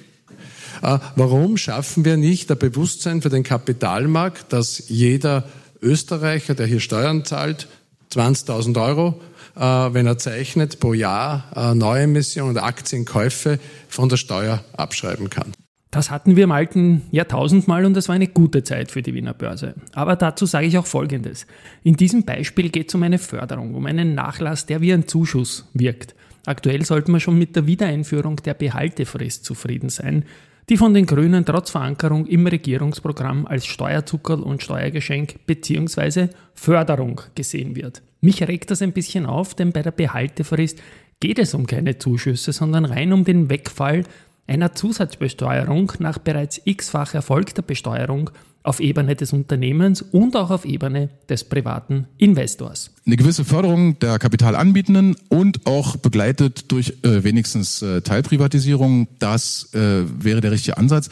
Äh, 0.82 1.00
warum 1.15 1.58
schaffen 1.58 2.06
wir 2.06 2.18
nicht 2.18 2.51
ein 2.51 2.60
Bewusstsein 2.60 3.22
für 3.22 3.29
den 3.29 3.44
Kapitalmarkt, 3.44 4.53
dass 4.53 4.84
jeder 4.88 5.46
Österreicher, 5.82 6.56
der 6.56 6.68
hier 6.68 6.79
Steuern 6.79 7.25
zahlt, 7.25 7.68
20.000 8.12 8.82
Euro, 8.82 9.22
äh, 9.56 9.62
wenn 9.62 10.08
er 10.08 10.18
zeichnet, 10.18 10.79
pro 10.79 10.94
Jahr 10.94 11.46
äh, 11.56 11.75
Neuemissionen 11.75 12.58
und 12.58 12.63
Aktienkäufe 12.63 13.60
von 13.88 14.10
der 14.10 14.18
Steuer 14.18 14.63
abschreiben 14.75 15.29
kann. 15.29 15.53
Das 15.91 16.12
hatten 16.12 16.36
wir 16.36 16.43
im 16.43 16.51
alten 16.51 17.01
Jahrtausend 17.10 17.67
mal 17.67 17.84
und 17.84 17.96
das 17.96 18.08
war 18.08 18.15
eine 18.15 18.27
gute 18.27 18.63
Zeit 18.63 18.91
für 18.91 19.01
die 19.01 19.15
Wiener 19.15 19.34
Börse. 19.34 19.74
Aber 19.93 20.15
dazu 20.15 20.46
sage 20.46 20.67
ich 20.67 20.77
auch 20.77 20.86
Folgendes. 20.86 21.48
In 21.84 21.96
diesem 21.96 22.25
Beispiel 22.25 22.69
geht 22.69 22.89
es 22.89 22.96
um 22.96 23.01
eine 23.01 23.17
Förderung, 23.17 23.74
um 23.74 23.88
einen 23.88 24.13
Nachlass, 24.13 24.67
der 24.67 24.81
wie 24.81 24.93
ein 24.93 25.08
Zuschuss 25.08 25.67
wirkt. 25.74 26.13
Aktuell 26.46 26.86
sollten 26.86 27.12
wir 27.12 27.19
schon 27.19 27.39
mit 27.39 27.55
der 27.55 27.65
Wiedereinführung 27.65 28.36
der 28.38 28.53
Behaltefrist 28.53 29.46
zufrieden 29.46 29.89
sein, 29.89 30.25
die 30.69 30.77
von 30.77 30.93
den 30.93 31.08
Grünen 31.08 31.43
trotz 31.43 31.72
Verankerung 31.72 32.27
im 32.27 32.46
Regierungsprogramm 32.46 33.48
als 33.48 33.65
Steuerzuckerl 33.65 34.41
und 34.41 34.62
Steuergeschenk 34.62 35.48
bzw. 35.48 36.27
Förderung 36.53 37.22
gesehen 37.34 37.75
wird. 37.75 38.03
Mich 38.22 38.48
regt 38.48 38.69
das 38.69 38.84
ein 38.84 38.93
bisschen 38.93 39.25
auf, 39.25 39.55
denn 39.55 39.72
bei 39.72 39.81
der 39.81 39.91
Behaltefrist 39.91 40.79
geht 41.19 41.39
es 41.39 41.55
um 41.55 41.65
keine 41.65 41.98
Zuschüsse, 41.98 42.53
sondern 42.53 42.86
rein 42.86 43.12
um 43.12 43.25
den 43.25 43.50
Wegfall 43.50 44.03
einer 44.50 44.74
Zusatzbesteuerung 44.74 45.94
nach 46.00 46.18
bereits 46.18 46.60
x-fach 46.65 47.13
erfolgter 47.13 47.62
Besteuerung 47.62 48.32
auf 48.63 48.79
Ebene 48.79 49.15
des 49.15 49.32
Unternehmens 49.32 50.01
und 50.01 50.36
auch 50.36 50.50
auf 50.51 50.65
Ebene 50.65 51.10
des 51.29 51.44
privaten 51.46 52.08
Investors. 52.18 52.91
Eine 53.06 53.15
gewisse 53.15 53.46
Förderung 53.46 53.98
der 54.00 54.20
Kapitalanbietenden 54.20 55.15
und 55.29 55.65
auch 55.65 55.96
begleitet 55.96 56.72
durch 56.72 56.94
äh, 57.03 57.24
wenigstens 57.24 57.82
äh, 57.82 58.01
Teilprivatisierung, 58.01 59.08
das 59.20 59.74
äh, 59.74 60.03
wäre 60.22 60.41
der 60.41 60.51
richtige 60.51 60.77
Ansatz. 60.77 61.10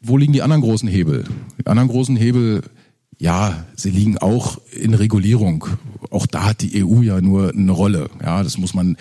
Wo 0.00 0.16
liegen 0.16 0.32
die 0.32 0.42
anderen 0.42 0.62
großen 0.62 0.88
Hebel? 0.88 1.24
Die 1.60 1.66
anderen 1.66 1.88
großen 1.88 2.14
Hebel, 2.14 2.62
ja, 3.18 3.66
sie 3.74 3.90
liegen 3.90 4.18
auch 4.18 4.58
in 4.70 4.94
Regulierung. 4.94 5.66
Auch 6.10 6.26
da 6.26 6.44
hat 6.44 6.62
die 6.62 6.84
EU 6.84 7.00
ja 7.00 7.20
nur 7.20 7.50
eine 7.50 7.72
Rolle. 7.72 8.10
Ja, 8.22 8.42
das 8.44 8.58
muss 8.58 8.74
man 8.74 8.96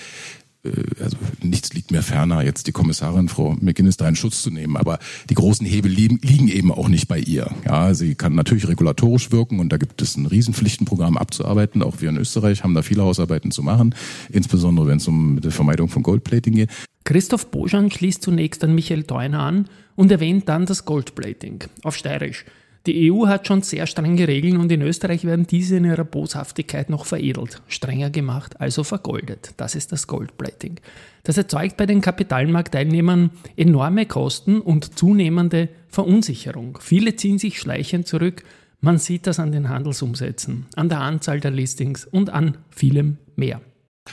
also 1.01 1.17
nichts 1.41 1.74
liegt 1.74 1.91
mir 1.91 2.01
ferner, 2.01 2.43
jetzt 2.43 2.67
die 2.67 2.72
Kommissarin 2.72 3.29
Frau 3.29 3.55
McGinnis 3.60 3.98
da 3.98 4.07
in 4.07 4.15
Schutz 4.15 4.41
zu 4.41 4.51
nehmen. 4.51 4.77
Aber 4.77 5.00
die 5.29 5.36
großen 5.36 5.65
Hebel 5.65 5.91
liegen, 5.91 6.19
liegen 6.22 6.48
eben 6.48 6.72
auch 6.72 6.88
nicht 6.88 7.07
bei 7.07 7.19
ihr. 7.19 7.51
Ja, 7.65 7.93
sie 7.93 8.15
kann 8.15 8.36
natürlich 8.36 8.67
regulatorisch 8.67 9.31
wirken 9.31 9.60
und 9.60 9.69
da 9.69 9.77
gibt 9.77 10.01
es 10.01 10.17
ein 10.17 10.25
Riesenpflichtenprogramm 10.25 11.17
abzuarbeiten. 11.17 11.81
Auch 11.81 12.01
wir 12.01 12.10
in 12.10 12.17
Österreich 12.17 12.63
haben 12.63 12.74
da 12.74 12.81
viele 12.81 13.03
Hausarbeiten 13.03 13.51
zu 13.51 13.63
machen, 13.63 13.95
insbesondere 14.29 14.88
wenn 14.88 14.98
es 14.98 15.07
um 15.07 15.41
die 15.41 15.51
Vermeidung 15.51 15.89
von 15.89 16.03
Goldplating 16.03 16.55
geht. 16.55 16.69
Christoph 17.03 17.51
Bojan 17.51 17.91
schließt 17.91 18.24
zunächst 18.24 18.63
an 18.63 18.74
Michael 18.74 19.03
Theuner 19.03 19.41
an 19.41 19.69
und 19.95 20.12
erwähnt 20.12 20.50
dann 20.50 20.65
das 20.65 20.86
Goldplating 20.86 21.63
auf 21.84 21.95
Steirisch. 21.95 22.45
Die 22.85 23.11
EU 23.11 23.25
hat 23.25 23.47
schon 23.47 23.63
sehr 23.63 23.87
strenge 23.87 24.27
Regeln 24.27 24.57
und 24.57 24.71
in 24.71 24.83
Österreich 24.83 25.25
werden 25.25 25.47
diese 25.47 25.77
in 25.77 25.85
ihrer 25.85 26.03
Boshaftigkeit 26.03 26.89
noch 26.91 27.05
veredelt, 27.05 27.61
strenger 27.67 28.11
gemacht, 28.11 28.61
also 28.61 28.83
vergoldet. 28.83 29.53
Das 29.57 29.73
ist 29.73 29.91
das 29.91 30.05
Goldplating. 30.05 30.79
Das 31.23 31.37
erzeugt 31.37 31.77
bei 31.77 31.87
den 31.87 32.01
Kapitalmarktteilnehmern 32.01 33.31
enorme 33.57 34.05
Kosten 34.05 34.61
und 34.61 34.99
zunehmende 34.99 35.69
Verunsicherung. 35.87 36.77
Viele 36.79 37.15
ziehen 37.15 37.39
sich 37.39 37.59
schleichend 37.59 38.07
zurück. 38.07 38.43
Man 38.81 38.99
sieht 38.99 39.25
das 39.25 39.39
an 39.39 39.51
den 39.51 39.69
Handelsumsätzen, 39.69 40.67
an 40.75 40.89
der 40.89 41.01
Anzahl 41.01 41.39
der 41.39 41.51
Listings 41.51 42.05
und 42.05 42.29
an 42.29 42.59
vielem 42.69 43.17
mehr. 43.35 43.61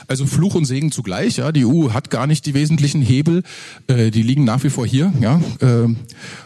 Also 0.08 0.26
Fluch 0.26 0.54
und 0.54 0.64
Segen 0.64 0.90
zugleich. 0.90 1.36
Ja, 1.36 1.52
die 1.52 1.66
EU 1.66 1.92
hat 1.92 2.10
gar 2.10 2.26
nicht 2.26 2.46
die 2.46 2.54
wesentlichen 2.54 3.02
Hebel, 3.02 3.42
äh, 3.86 4.10
die 4.10 4.22
liegen 4.22 4.44
nach 4.44 4.62
wie 4.64 4.70
vor 4.70 4.86
hier, 4.86 5.12
ja, 5.20 5.40
äh, 5.60 5.88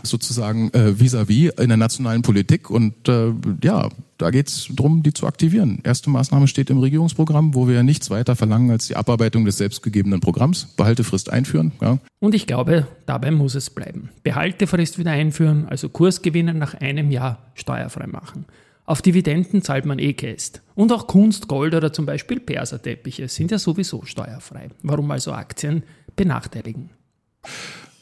sozusagen 0.03 0.71
äh, 0.73 0.99
vis-à-vis 0.99 1.53
-vis 1.53 1.62
in 1.62 1.69
der 1.69 1.76
nationalen 1.76 2.23
Politik. 2.23 2.71
Und 2.71 3.09
äh, 3.09 3.33
ja, 3.62 3.88
da 4.19 4.31
geht's 4.31 4.69
drum, 4.75 5.03
die 5.03 5.12
zu 5.12 5.26
aktivieren. 5.26 5.81
Erste 5.85 6.11
Maßnahme 6.11 6.49
steht 6.49 6.71
im 6.71 6.79
Regierungsprogramm, 6.79 7.55
wo 7.55 7.69
wir 7.69 7.83
nichts 7.83 8.11
weiter 8.11 8.35
verlangen 8.35 8.71
als 8.71 8.87
die 8.87 8.97
Abarbeitung 8.97 9.45
des 9.45 9.59
selbstgegebenen 9.59 10.21
Programms. 10.21 10.69
Behaltefrist 10.76 11.31
einführen. 11.31 11.73
Ja. 11.81 11.99
Und 12.19 12.35
ich 12.35 12.47
glaube, 12.47 12.87
dabei 13.05 13.31
muss 13.31 13.55
es 13.55 13.71
bleiben. 13.71 14.11
Behaltefrist 14.23 14.99
wieder 14.99 15.11
einführen, 15.12 15.67
also 15.69 15.88
Kursgewinne 15.88 16.55
nach 16.55 16.75
einem 16.75 17.11
Jahr 17.11 17.38
steuerfrei 17.55 18.07
machen. 18.07 18.47
Auf 18.87 19.02
Dividenden 19.02 19.62
zahlt 19.62 19.85
man 19.85 19.99
eh 19.99 20.12
Käst. 20.12 20.62
Und 20.76 20.93
auch 20.93 21.09
Kunst, 21.09 21.49
Gold 21.49 21.75
oder 21.75 21.93
zum 21.93 22.07
Beispiel 22.07 22.38
Perserteppiche 22.38 23.28
sind 23.28 23.50
ja 23.50 23.59
sowieso 23.59 24.05
steuerfrei. 24.05 24.69
Warum 24.83 25.11
also 25.11 25.33
Aktien 25.33 25.83
benachteiligen? 26.14 26.90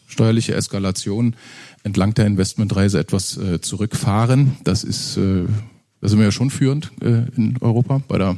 Steuerliche 0.06 0.54
Eskalation 0.54 1.36
entlang 1.82 2.12
der 2.12 2.26
Investmentreise 2.26 2.98
etwas 2.98 3.38
äh, 3.38 3.62
zurückfahren. 3.62 4.58
Das 4.62 4.84
ist, 4.84 5.16
äh, 5.16 5.46
da 6.02 6.08
sind 6.08 6.18
wir 6.18 6.26
ja 6.26 6.32
schon 6.32 6.50
führend 6.50 6.92
äh, 7.00 7.24
in 7.34 7.56
Europa 7.60 8.02
bei 8.06 8.18
der 8.18 8.36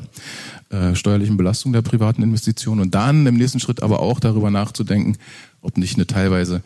äh, 0.71 0.95
steuerlichen 0.95 1.37
Belastung 1.37 1.73
der 1.73 1.83
privaten 1.83 2.23
Investitionen. 2.23 2.81
Und 2.81 2.95
dann 2.95 3.27
im 3.27 3.37
nächsten 3.37 3.59
Schritt 3.59 3.83
aber 3.83 3.99
auch 4.01 4.21
darüber 4.21 4.53
nachzudenken, 4.53 5.19
ob 5.63 5.77
nicht 5.79 5.97
eine 5.97 6.07
teilweise 6.07 6.63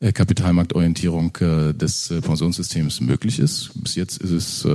Kapitalmarktorientierung 0.00 1.36
äh, 1.40 1.74
des 1.74 2.10
äh, 2.10 2.20
Pensionssystems 2.20 3.00
möglich 3.00 3.38
ist. 3.38 3.70
Bis 3.74 3.96
jetzt 3.96 4.18
ist 4.22 4.30
es 4.30 4.68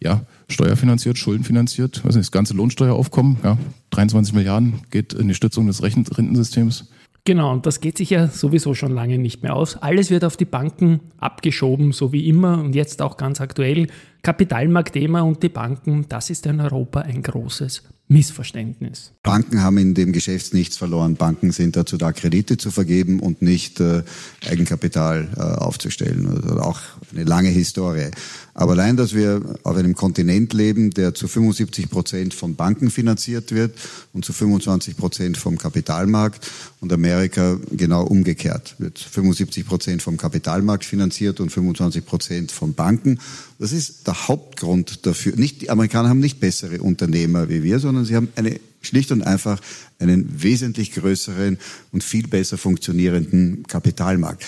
ja 0.00 0.22
steuerfinanziert, 0.48 1.18
schuldenfinanziert. 1.18 2.02
Ist 2.06 2.16
das 2.16 2.30
ganze 2.30 2.54
Lohnsteueraufkommen? 2.54 3.38
Ja, 3.42 3.58
23 3.90 4.34
Milliarden 4.34 4.82
geht 4.90 5.12
in 5.12 5.28
die 5.28 5.34
Stützung 5.34 5.66
des 5.66 5.82
Rentensystems. 5.82 6.88
Genau, 7.24 7.52
und 7.52 7.66
das 7.66 7.80
geht 7.80 7.98
sich 7.98 8.10
ja 8.10 8.26
sowieso 8.26 8.74
schon 8.74 8.92
lange 8.92 9.16
nicht 9.16 9.44
mehr 9.44 9.54
aus. 9.54 9.76
Alles 9.76 10.10
wird 10.10 10.24
auf 10.24 10.36
die 10.36 10.44
Banken 10.44 11.00
abgeschoben, 11.18 11.92
so 11.92 12.12
wie 12.12 12.28
immer 12.28 12.60
und 12.60 12.74
jetzt 12.74 13.00
auch 13.00 13.16
ganz 13.16 13.40
aktuell. 13.40 13.86
Kapitalmarktthema 14.22 15.20
und 15.20 15.42
die 15.42 15.48
Banken, 15.48 16.06
das 16.08 16.30
ist 16.30 16.46
in 16.46 16.60
Europa 16.60 17.00
ein 17.00 17.22
großes 17.22 17.84
Missverständnis. 18.12 19.12
Banken 19.22 19.62
haben 19.62 19.78
in 19.78 19.94
dem 19.94 20.12
Geschäft 20.12 20.52
nichts 20.54 20.76
verloren. 20.76 21.16
Banken 21.16 21.50
sind 21.50 21.76
dazu 21.76 21.96
da, 21.96 22.12
Kredite 22.12 22.58
zu 22.58 22.70
vergeben 22.70 23.20
und 23.20 23.40
nicht 23.40 23.80
äh, 23.80 24.02
Eigenkapital 24.46 25.28
äh, 25.36 25.40
aufzustellen. 25.40 26.28
Also 26.28 26.60
auch 26.60 26.80
eine 27.12 27.24
lange 27.24 27.48
Historie. 27.48 28.10
Aber 28.54 28.72
allein, 28.72 28.96
dass 28.96 29.14
wir 29.14 29.40
auf 29.62 29.76
einem 29.76 29.94
Kontinent 29.94 30.52
leben, 30.52 30.90
der 30.90 31.14
zu 31.14 31.26
75 31.26 31.88
Prozent 31.88 32.34
von 32.34 32.54
Banken 32.54 32.90
finanziert 32.90 33.50
wird 33.52 33.74
und 34.12 34.24
zu 34.24 34.32
25 34.34 34.96
Prozent 34.96 35.38
vom 35.38 35.56
Kapitalmarkt 35.56 36.50
und 36.80 36.92
Amerika 36.92 37.58
genau 37.70 38.04
umgekehrt 38.04 38.74
wird 38.78 38.98
75 38.98 39.66
Prozent 39.66 40.02
vom 40.02 40.18
Kapitalmarkt 40.18 40.84
finanziert 40.84 41.40
und 41.40 41.50
25 41.50 42.04
Prozent 42.04 42.52
von 42.52 42.74
Banken. 42.74 43.18
Das 43.62 43.70
ist 43.70 44.08
der 44.08 44.26
Hauptgrund 44.26 45.06
dafür. 45.06 45.36
Nicht, 45.36 45.62
die 45.62 45.70
Amerikaner 45.70 46.08
haben 46.08 46.18
nicht 46.18 46.40
bessere 46.40 46.82
Unternehmer 46.82 47.48
wie 47.48 47.62
wir, 47.62 47.78
sondern 47.78 48.04
sie 48.04 48.16
haben 48.16 48.26
eine 48.34 48.58
schlicht 48.80 49.12
und 49.12 49.22
einfach 49.22 49.60
einen 50.00 50.42
wesentlich 50.42 50.90
größeren 50.90 51.58
und 51.92 52.02
viel 52.02 52.26
besser 52.26 52.58
funktionierenden 52.58 53.64
Kapitalmarkt. 53.68 54.44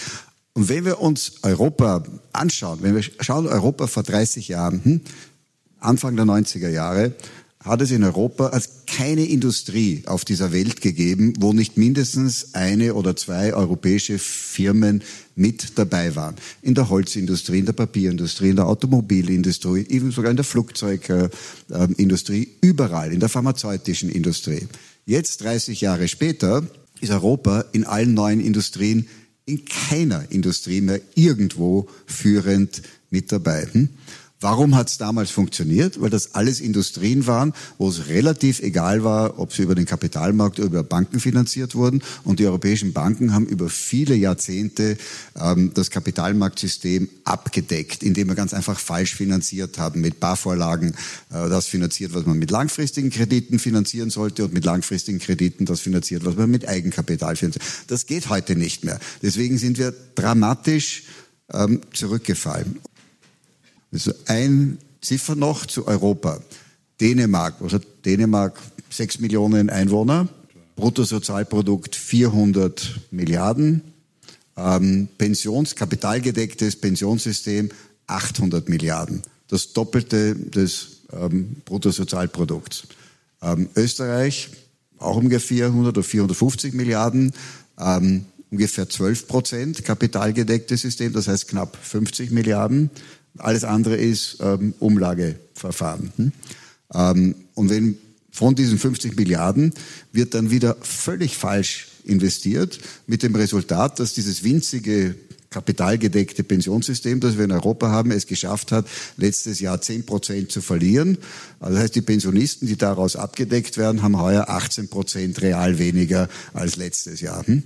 Und 0.54 0.68
wenn 0.68 0.85
wir 0.85 1.00
uns 1.00 1.35
Europa 1.44 2.02
anschauen, 2.33 2.80
wenn 2.83 2.97
wir 2.97 3.04
schauen 3.21 3.47
Europa 3.47 3.87
vor 3.87 4.02
30 4.02 4.49
Jahren, 4.49 4.85
hm, 4.85 5.00
Anfang 5.78 6.16
der 6.16 6.25
90er 6.25 6.68
Jahre, 6.68 7.14
hat 7.64 7.80
es 7.80 7.90
in 7.90 8.04
Europa 8.04 8.49
als 8.49 8.85
keine 8.87 9.25
Industrie 9.25 10.02
auf 10.06 10.25
dieser 10.25 10.52
Welt 10.52 10.83
gegeben, 10.83 11.33
wo 11.38 11.54
nicht 11.54 11.78
mindestens 11.78 12.54
eine 12.54 12.94
oder 12.94 13.16
zwei 13.16 13.54
europäische 13.54 14.18
Firmen 14.18 15.02
mit 15.35 15.78
dabei 15.78 16.14
waren. 16.14 16.35
In 16.61 16.75
der 16.75 16.90
Holzindustrie, 16.90 17.61
in 17.61 17.66
der 17.66 17.73
Papierindustrie, 17.73 18.50
in 18.50 18.56
der 18.56 18.66
Automobilindustrie, 18.66 19.87
eben 19.88 20.12
sogar 20.12 20.30
in 20.30 20.37
der 20.37 20.44
Flugzeugindustrie, 20.44 22.49
überall, 22.61 23.12
in 23.12 23.21
der 23.21 23.30
pharmazeutischen 23.30 24.11
Industrie. 24.11 24.68
Jetzt, 25.06 25.42
30 25.42 25.80
Jahre 25.80 26.09
später, 26.09 26.66
ist 27.00 27.11
Europa 27.11 27.64
in 27.73 27.85
allen 27.85 28.14
neuen 28.14 28.40
Industrien 28.40 29.09
in 29.47 29.64
keiner 29.64 30.30
Industrie 30.30 30.80
mehr 30.80 31.00
irgendwo 31.14 31.88
führend 32.06 32.83
mit 33.11 33.33
dabei. 33.33 33.68
Hm? 33.73 33.88
Warum 34.44 34.74
hat 34.74 34.90
es 34.90 34.98
damals 34.98 35.30
funktioniert? 35.30 36.02
Weil 36.02 36.10
das 36.10 36.34
alles 36.34 36.60
Industrien 36.60 37.26
waren, 37.26 37.54
wo 37.78 37.88
es 37.88 38.08
relativ 38.08 38.60
egal 38.60 39.02
war, 39.02 39.38
ob 39.38 39.54
sie 39.54 39.62
über 39.62 39.74
den 39.74 39.86
Kapitalmarkt 39.86 40.58
oder 40.58 40.66
über 40.66 40.82
Banken 40.82 41.18
finanziert 41.18 41.74
wurden. 41.74 42.02
Und 42.24 42.40
die 42.40 42.46
europäischen 42.46 42.92
Banken 42.92 43.32
haben 43.32 43.46
über 43.46 43.70
viele 43.70 44.14
Jahrzehnte 44.14 44.98
ähm, 45.34 45.70
das 45.72 45.90
Kapitalmarktsystem 45.90 47.08
abgedeckt, 47.24 48.02
indem 48.02 48.28
wir 48.28 48.34
ganz 48.34 48.52
einfach 48.52 48.78
falsch 48.78 49.14
finanziert 49.14 49.78
haben 49.78 50.02
mit 50.02 50.20
Barvorlagen, 50.20 50.90
äh, 51.30 51.48
das 51.48 51.64
finanziert, 51.64 52.12
was 52.12 52.26
man 52.26 52.38
mit 52.38 52.50
langfristigen 52.50 53.08
Krediten 53.08 53.58
finanzieren 53.58 54.10
sollte 54.10 54.44
und 54.44 54.52
mit 54.52 54.66
langfristigen 54.66 55.20
Krediten 55.20 55.64
das 55.64 55.80
finanziert, 55.80 56.26
was 56.26 56.36
man 56.36 56.50
mit 56.50 56.68
Eigenkapital 56.68 57.36
finanziert. 57.36 57.64
Das 57.86 58.04
geht 58.04 58.28
heute 58.28 58.56
nicht 58.56 58.84
mehr. 58.84 59.00
Deswegen 59.22 59.56
sind 59.56 59.78
wir 59.78 59.94
dramatisch 60.14 61.04
ähm, 61.50 61.80
zurückgefallen. 61.94 62.78
Also 63.94 64.12
ein 64.26 64.78
Ziffer 65.00 65.36
noch 65.36 65.66
zu 65.66 65.86
Europa. 65.86 66.40
Dänemark, 67.00 67.54
was 67.60 67.72
hat 67.72 67.86
Dänemark? 68.04 68.60
Sechs 68.90 69.18
Millionen 69.18 69.70
Einwohner, 69.70 70.28
Bruttosozialprodukt 70.76 71.96
400 71.96 73.00
Milliarden, 73.10 73.82
ähm, 74.56 75.08
Pensions, 75.18 75.74
kapitalgedecktes 75.74 76.76
Pensionssystem 76.76 77.70
800 78.06 78.68
Milliarden. 78.68 79.22
Das 79.48 79.72
Doppelte 79.72 80.36
des 80.36 81.02
ähm, 81.12 81.56
Bruttosozialprodukts. 81.64 82.84
Ähm, 83.42 83.68
Österreich 83.74 84.50
auch 84.98 85.16
ungefähr 85.16 85.40
400 85.40 85.96
oder 85.96 86.04
450 86.04 86.74
Milliarden, 86.74 87.32
ähm, 87.78 88.26
ungefähr 88.50 88.88
12 88.88 89.26
Prozent 89.26 89.84
kapitalgedecktes 89.84 90.82
System, 90.82 91.12
das 91.12 91.28
heißt 91.28 91.48
knapp 91.48 91.76
50 91.80 92.30
Milliarden. 92.30 92.90
Alles 93.38 93.64
andere 93.64 93.96
ist 93.96 94.38
ähm, 94.40 94.74
Umlageverfahren. 94.78 96.12
Hm? 96.16 96.32
Ähm, 96.92 97.34
und 97.54 97.70
wenn 97.70 97.98
von 98.30 98.54
diesen 98.54 98.78
50 98.78 99.16
Milliarden 99.16 99.72
wird 100.12 100.34
dann 100.34 100.50
wieder 100.50 100.76
völlig 100.80 101.36
falsch 101.36 101.88
investiert, 102.04 102.78
mit 103.06 103.22
dem 103.22 103.34
Resultat, 103.34 104.00
dass 104.00 104.12
dieses 104.12 104.42
winzige 104.44 105.14
kapitalgedeckte 105.50 106.42
Pensionssystem, 106.42 107.20
das 107.20 107.38
wir 107.38 107.44
in 107.44 107.52
Europa 107.52 107.88
haben, 107.88 108.10
es 108.10 108.26
geschafft 108.26 108.72
hat, 108.72 108.86
letztes 109.16 109.60
Jahr 109.60 109.80
10 109.80 110.04
Prozent 110.04 110.50
zu 110.50 110.60
verlieren. 110.60 111.16
Also 111.60 111.74
das 111.74 111.84
heißt, 111.84 111.94
die 111.94 112.02
Pensionisten, 112.02 112.66
die 112.66 112.76
daraus 112.76 113.14
abgedeckt 113.14 113.78
werden, 113.78 114.02
haben 114.02 114.20
heuer 114.20 114.48
18 114.48 114.88
Prozent 114.88 115.40
real 115.42 115.78
weniger 115.78 116.28
als 116.54 116.74
letztes 116.74 117.20
Jahr. 117.20 117.46
Hm? 117.46 117.62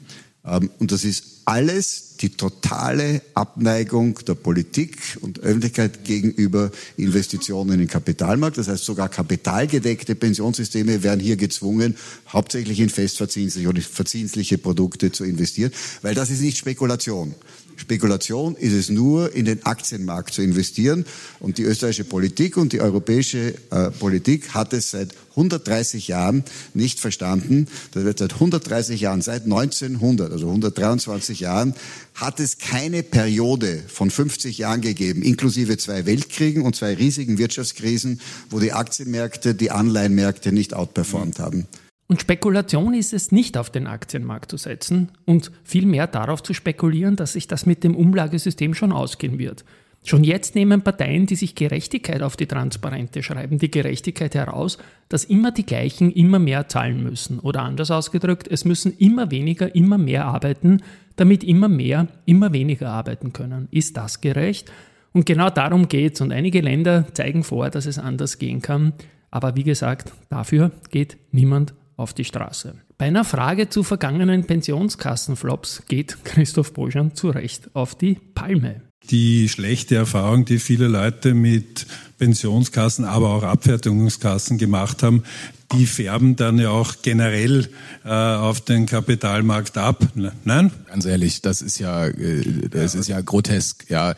Ähm, 0.49 0.71
und 0.78 0.93
das 0.93 1.05
ist 1.05 1.25
alles 1.45 2.17
die 2.21 2.31
totale 2.31 3.23
Abneigung 3.35 4.19
der 4.26 4.35
Politik 4.35 4.99
und 5.21 5.40
Öffentlichkeit 5.40 6.05
gegenüber 6.05 6.71
Investitionen 6.97 7.73
in 7.73 7.78
den 7.78 7.88
Kapitalmarkt. 7.88 8.59
Das 8.59 8.69
heißt, 8.69 8.85
sogar 8.85 9.09
kapitalgedeckte 9.09 10.14
Pensionssysteme 10.14 11.02
werden 11.02 11.21
hier 11.21 11.37
gezwungen, 11.37 11.97
hauptsächlich 12.28 12.81
in 12.81 12.90
festverzinsliche 12.90 13.69
und 13.69 13.83
verzinsliche 13.83 14.59
Produkte 14.59 15.12
zu 15.12 15.25
investieren, 15.25 15.73
weil 16.02 16.14
das 16.14 16.31
ist 16.31 16.40
nicht 16.40 16.59
Spekulation. 16.59 17.35
Spekulation 17.78 18.56
ist 18.56 18.73
es 18.73 18.90
nur, 18.90 19.35
in 19.35 19.44
den 19.44 19.64
Aktienmarkt 19.64 20.35
zu 20.35 20.42
investieren. 20.42 21.06
Und 21.40 21.58
die 21.58 21.62
österreichische 21.62 22.04
Politik 22.04 22.56
und 22.56 22.73
die 22.73 22.80
europäische 22.80 23.54
äh, 23.70 23.90
Politik 23.90 24.54
hat 24.54 24.73
es 24.73 24.90
seit 24.90 25.14
130 25.30 26.08
Jahren 26.08 26.44
nicht 26.75 26.99
verstanden. 26.99 27.68
Das 27.92 28.04
wird 28.04 28.18
seit 28.18 28.35
130 28.35 29.00
Jahren, 29.00 29.23
seit 29.23 29.44
1900, 29.44 30.32
also 30.32 30.49
123 30.49 31.40
Jahren, 31.40 31.75
hat 32.14 32.40
es 32.40 32.58
keine 32.58 33.02
Periode 33.02 33.82
von 33.87 34.11
50 34.11 34.58
Jahren 34.58 34.80
gegeben, 34.80 35.23
inklusive 35.23 35.78
zwei 35.78 36.04
Weltkriegen 36.06 36.62
und 36.62 36.75
zwei 36.75 36.94
riesigen 36.94 37.38
Wirtschaftskrisen, 37.38 38.20
wo 38.50 38.58
die 38.58 38.73
Aktienmärkte, 38.73 39.54
die 39.54 39.70
Anleihenmärkte 39.70 40.50
nicht 40.50 40.75
outperformt 40.75 41.38
haben. 41.38 41.66
Und 42.09 42.23
Spekulation 42.23 42.95
ist 42.95 43.12
es 43.12 43.33
nicht 43.33 43.59
auf 43.59 43.69
den 43.69 43.87
Aktienmarkt 43.87 44.50
zu 44.50 44.57
setzen 44.57 45.11
und 45.27 45.53
vielmehr 45.62 46.07
darauf 46.07 46.43
zu 46.43 46.55
spekulieren, 46.55 47.17
dass 47.17 47.35
sich 47.35 47.47
das 47.49 47.67
mit 47.67 47.85
dem 47.85 47.95
Umlagesystem 47.95 48.73
schon 48.73 48.93
ausgehen 48.93 49.38
wird. 49.38 49.65
Schon 50.05 50.25
jetzt 50.25 50.55
nehmen 50.55 50.81
Parteien, 50.81 51.27
die 51.27 51.37
sich 51.37 51.55
Gerechtigkeit 51.55 52.23
auf 52.23 52.37
die 52.37 52.47
Transparente 52.47 53.23
schreiben, 53.23 53.59
die 53.59 53.71
Gerechtigkeit 53.71 54.35
heraus, 54.35 54.79
dass 55.11 55.25
immer 55.25 55.50
die 55.50 55.67
gleichen 55.67 56.11
immer 56.11 56.38
mehr 56.38 56.68
zahlen 56.68 57.03
müssen. 57.03 57.40
Oder 57.40 57.62
anders 57.62 57.90
ausgedrückt, 57.90 58.49
es 58.49 58.64
müssen 58.64 58.97
immer 58.97 59.31
weniger 59.31 59.75
immer 59.75 59.99
mehr 59.99 60.25
arbeiten, 60.25 60.83
damit 61.16 61.44
immer 61.44 61.68
mehr 61.68 62.09
immer 62.25 62.55
weniger 62.55 62.88
arbeiten 62.88 63.35
können. 63.35 63.68
Ist 63.71 63.99
das 63.99 64.23
gerecht? 64.23 64.73
Und 65.12 65.27
genau 65.27 65.51
darum 65.51 65.88
geht 65.88 66.14
es. 66.14 66.21
Und 66.23 66.33
einige 66.33 66.62
Länder 66.62 67.07
zeigen 67.12 67.44
vor, 67.44 67.68
dass 67.68 67.85
es 67.85 67.99
anders 67.99 68.38
gehen 68.38 68.62
kann. 68.62 68.94
Aber 69.31 69.57
wie 69.57 69.64
gesagt, 69.64 70.12
dafür 70.31 70.71
geht 70.90 71.18
niemand 71.33 71.75
auf 71.98 72.14
die 72.14 72.24
Straße. 72.24 72.74
Bei 72.96 73.06
einer 73.06 73.24
Frage 73.24 73.68
zu 73.68 73.82
vergangenen 73.82 74.44
Pensionskassenflops 74.44 75.82
geht 75.88 76.24
Christoph 76.24 76.72
Boschan 76.72 77.14
zu 77.14 77.28
Recht 77.28 77.70
auf 77.74 77.94
die 77.94 78.14
Palme. 78.34 78.82
Die 79.11 79.48
schlechte 79.48 79.96
Erfahrung, 79.96 80.44
die 80.44 80.58
viele 80.58 80.87
Leute 80.87 81.34
mit 81.34 81.87
Pensionskassen, 82.18 83.04
aber 83.04 83.30
auch 83.30 83.42
Abfertigungskassen 83.42 84.58
gemacht 84.58 85.02
haben, 85.02 85.24
die 85.72 85.87
färben 85.87 86.37
dann 86.37 86.59
ja 86.59 86.70
auch 86.70 86.96
generell 87.02 87.68
äh, 88.04 88.09
auf 88.09 88.62
den 88.62 88.87
Kapitalmarkt 88.87 89.76
ab. 89.76 90.02
Nein? 90.44 90.70
Ganz 90.87 91.04
ehrlich, 91.04 91.42
das 91.42 91.61
ist 91.61 91.78
ja, 91.78 92.07
äh, 92.07 92.68
das 92.70 92.94
ist 92.94 93.09
ja 93.09 93.20
grotesk. 93.20 93.85
Ja, 93.90 94.14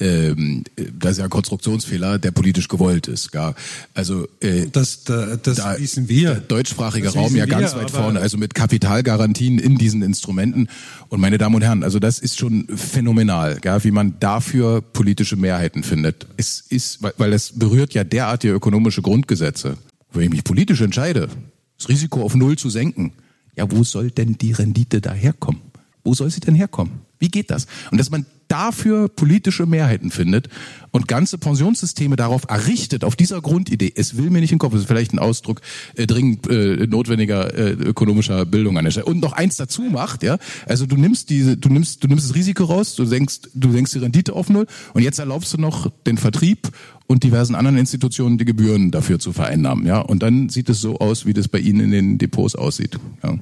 ähm, 0.00 0.64
das 0.98 1.12
ist 1.12 1.18
ja 1.18 1.24
ein 1.24 1.30
Konstruktionsfehler, 1.30 2.18
der 2.18 2.30
politisch 2.30 2.68
gewollt 2.68 3.06
ist. 3.06 3.34
Ja, 3.34 3.54
also 3.92 4.26
äh, 4.40 4.66
das, 4.72 5.04
da, 5.04 5.36
das 5.36 5.56
da 5.56 5.78
wissen 5.78 6.08
wir. 6.08 6.30
Der 6.30 6.40
deutschsprachige 6.40 7.06
das 7.06 7.16
Raum 7.16 7.36
ja 7.36 7.44
ganz 7.44 7.74
wir, 7.74 7.82
weit 7.82 7.90
vorne, 7.90 8.20
also 8.20 8.38
mit 8.38 8.54
Kapitalgarantien 8.54 9.58
in 9.58 9.76
diesen 9.76 10.02
Instrumenten. 10.02 10.68
Und 11.10 11.20
meine 11.20 11.36
Damen 11.36 11.56
und 11.56 11.62
Herren, 11.62 11.84
also 11.84 11.98
das 11.98 12.18
ist 12.18 12.38
schon 12.38 12.66
phänomenal, 12.74 13.60
ja, 13.62 13.84
wie 13.84 13.90
man 13.90 14.18
dafür 14.20 14.80
politische 14.80 15.36
Mehrheiten 15.36 15.82
findet. 15.82 16.26
Es 16.38 16.64
ist, 16.66 17.00
weil 17.18 17.32
es 17.34 17.52
berührt 17.52 17.92
ja 17.92 18.04
derartige 18.04 18.54
ökonomische 18.54 19.02
Grundgesetze. 19.02 19.76
Wenn 20.14 20.24
ich 20.24 20.30
mich 20.30 20.44
politisch 20.44 20.80
entscheide, 20.80 21.28
das 21.76 21.88
Risiko 21.88 22.22
auf 22.22 22.34
Null 22.34 22.56
zu 22.56 22.70
senken, 22.70 23.12
ja, 23.56 23.70
wo 23.70 23.84
soll 23.84 24.10
denn 24.10 24.38
die 24.38 24.52
Rendite 24.52 25.00
daherkommen? 25.00 25.60
Wo 26.04 26.14
soll 26.14 26.30
sie 26.30 26.40
denn 26.40 26.54
herkommen? 26.54 27.00
Wie 27.18 27.28
geht 27.28 27.50
das? 27.50 27.66
Und 27.90 27.98
dass 27.98 28.10
man 28.10 28.26
dafür 28.54 29.08
politische 29.08 29.66
Mehrheiten 29.66 30.12
findet 30.12 30.48
und 30.92 31.08
ganze 31.08 31.38
Pensionssysteme 31.38 32.14
darauf 32.14 32.44
errichtet, 32.48 33.02
auf 33.02 33.16
dieser 33.16 33.40
Grundidee, 33.42 33.92
es 33.96 34.16
will 34.16 34.30
mir 34.30 34.40
nicht 34.40 34.52
in 34.52 34.56
den 34.56 34.60
Kopf, 34.60 34.74
das 34.74 34.82
ist 34.82 34.86
vielleicht 34.86 35.12
ein 35.12 35.18
Ausdruck 35.18 35.60
äh, 35.96 36.06
dringend 36.06 36.48
äh, 36.48 36.86
notwendiger 36.86 37.52
äh, 37.52 37.72
ökonomischer 37.72 38.46
Bildung 38.46 38.78
an 38.78 38.84
der 38.84 38.92
Stelle. 38.92 39.06
Und 39.06 39.20
noch 39.20 39.32
eins 39.32 39.56
dazu 39.56 39.82
macht, 39.82 40.22
ja, 40.22 40.38
also 40.66 40.86
du 40.86 40.96
nimmst 40.96 41.30
diese, 41.30 41.56
du 41.56 41.68
nimmst, 41.68 42.04
du 42.04 42.06
nimmst 42.06 42.28
das 42.28 42.36
Risiko 42.36 42.62
raus, 42.62 42.94
du 42.94 43.04
senkst, 43.04 43.50
du 43.54 43.72
senkst 43.72 43.92
die 43.96 43.98
Rendite 43.98 44.34
auf 44.34 44.48
null 44.48 44.68
und 44.92 45.02
jetzt 45.02 45.18
erlaubst 45.18 45.52
du 45.52 45.58
noch 45.58 45.90
den 46.06 46.16
Vertrieb 46.16 46.70
und 47.08 47.24
diversen 47.24 47.56
anderen 47.56 47.76
Institutionen 47.76 48.38
die 48.38 48.44
Gebühren 48.44 48.92
dafür 48.92 49.18
zu 49.18 49.32
vereinnahmen, 49.32 49.84
ja. 49.86 49.98
Und 49.98 50.22
dann 50.22 50.48
sieht 50.48 50.68
es 50.68 50.80
so 50.80 50.98
aus, 50.98 51.26
wie 51.26 51.32
das 51.32 51.48
bei 51.48 51.58
Ihnen 51.58 51.80
in 51.80 51.90
den 51.90 52.18
Depots 52.18 52.54
aussieht. 52.54 53.00
Ja. 53.24 53.36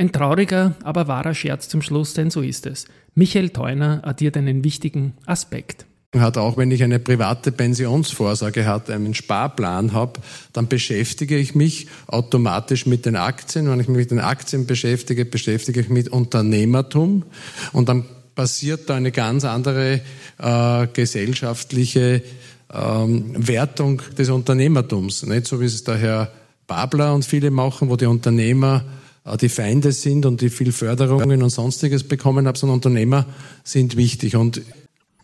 Ein 0.00 0.12
trauriger, 0.12 0.76
aber 0.82 1.08
wahrer 1.08 1.34
Scherz 1.34 1.68
zum 1.68 1.82
Schluss, 1.82 2.14
denn 2.14 2.30
so 2.30 2.40
ist 2.40 2.64
es. 2.64 2.86
Michael 3.14 3.50
Theuner 3.50 4.00
addiert 4.02 4.34
einen 4.38 4.64
wichtigen 4.64 5.12
Aspekt. 5.26 5.84
Hat 6.16 6.38
auch 6.38 6.56
wenn 6.56 6.70
ich 6.70 6.82
eine 6.82 6.98
private 6.98 7.52
Pensionsvorsorge 7.52 8.64
habe, 8.64 8.94
einen 8.94 9.12
Sparplan 9.12 9.92
habe, 9.92 10.14
dann 10.54 10.68
beschäftige 10.68 11.36
ich 11.36 11.54
mich 11.54 11.88
automatisch 12.06 12.86
mit 12.86 13.04
den 13.04 13.14
Aktien. 13.14 13.68
Wenn 13.68 13.78
ich 13.78 13.88
mich 13.88 13.98
mit 13.98 14.10
den 14.10 14.20
Aktien 14.20 14.64
beschäftige, 14.64 15.26
beschäftige 15.26 15.80
ich 15.80 15.90
mich 15.90 16.04
mit 16.04 16.12
Unternehmertum 16.14 17.24
und 17.74 17.90
dann 17.90 18.06
passiert 18.34 18.88
da 18.88 18.94
eine 18.94 19.12
ganz 19.12 19.44
andere 19.44 20.00
äh, 20.38 20.86
gesellschaftliche 20.94 22.22
ähm, 22.72 23.34
Wertung 23.36 24.00
des 24.16 24.30
Unternehmertums. 24.30 25.26
Nicht 25.26 25.46
so 25.46 25.60
wie 25.60 25.66
es 25.66 25.84
der 25.84 25.98
Herr 25.98 26.32
Babler 26.66 27.14
und 27.14 27.26
viele 27.26 27.50
machen, 27.50 27.90
wo 27.90 27.96
die 27.96 28.06
Unternehmer 28.06 28.82
die 29.36 29.48
Feinde 29.48 29.92
sind 29.92 30.26
und 30.26 30.40
die 30.40 30.50
viel 30.50 30.72
Förderungen 30.72 31.42
und 31.42 31.50
sonstiges 31.50 32.04
bekommen 32.04 32.46
haben, 32.46 32.56
sondern 32.56 32.76
Unternehmer 32.76 33.26
sind 33.64 33.96
wichtig. 33.96 34.36
Und 34.36 34.62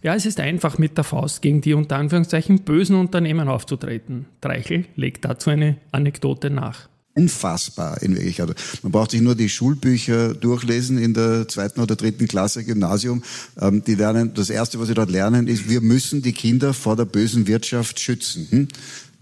ja, 0.03 0.15
es 0.15 0.27
ist 0.27 0.39
einfach 0.41 0.79
mit 0.79 0.97
der 0.97 1.05
Faust 1.05 1.43
gegen 1.43 1.61
die 1.61 1.75
unter 1.75 1.97
Anführungszeichen 1.97 2.61
bösen 2.61 2.97
Unternehmen 2.97 3.49
aufzutreten. 3.49 4.27
Dreichel 4.41 4.85
legt 4.95 5.25
dazu 5.25 5.51
eine 5.51 5.79
Anekdote 5.91 6.51
nach. 6.51 6.89
Unfassbar 7.15 8.03
in 8.03 8.15
Wirklichkeit. 8.15 8.55
Man 8.83 8.93
braucht 8.93 9.13
sich 9.13 9.23
nur 9.23 9.35
die 9.35 9.49
Schulbücher 9.49 10.35
durchlesen 10.35 10.99
in 10.99 11.15
der 11.15 11.49
zweiten 11.49 11.81
oder 11.81 11.97
dritten 11.97 12.29
Klasse 12.29 12.63
Gymnasium. 12.63 13.23
Ähm, 13.59 13.83
die 13.87 13.95
lernen, 13.95 14.35
das 14.35 14.51
erste, 14.51 14.79
was 14.79 14.89
sie 14.89 14.95
dort 14.95 15.11
lernen, 15.11 15.49
ist, 15.49 15.71
wir 15.71 15.81
müssen 15.81 16.21
die 16.21 16.35
Kinder 16.35 16.75
vor 16.75 16.95
der 16.95 17.07
bösen 17.07 17.47
Wirtschaft 17.47 18.01
schützen. 18.01 18.69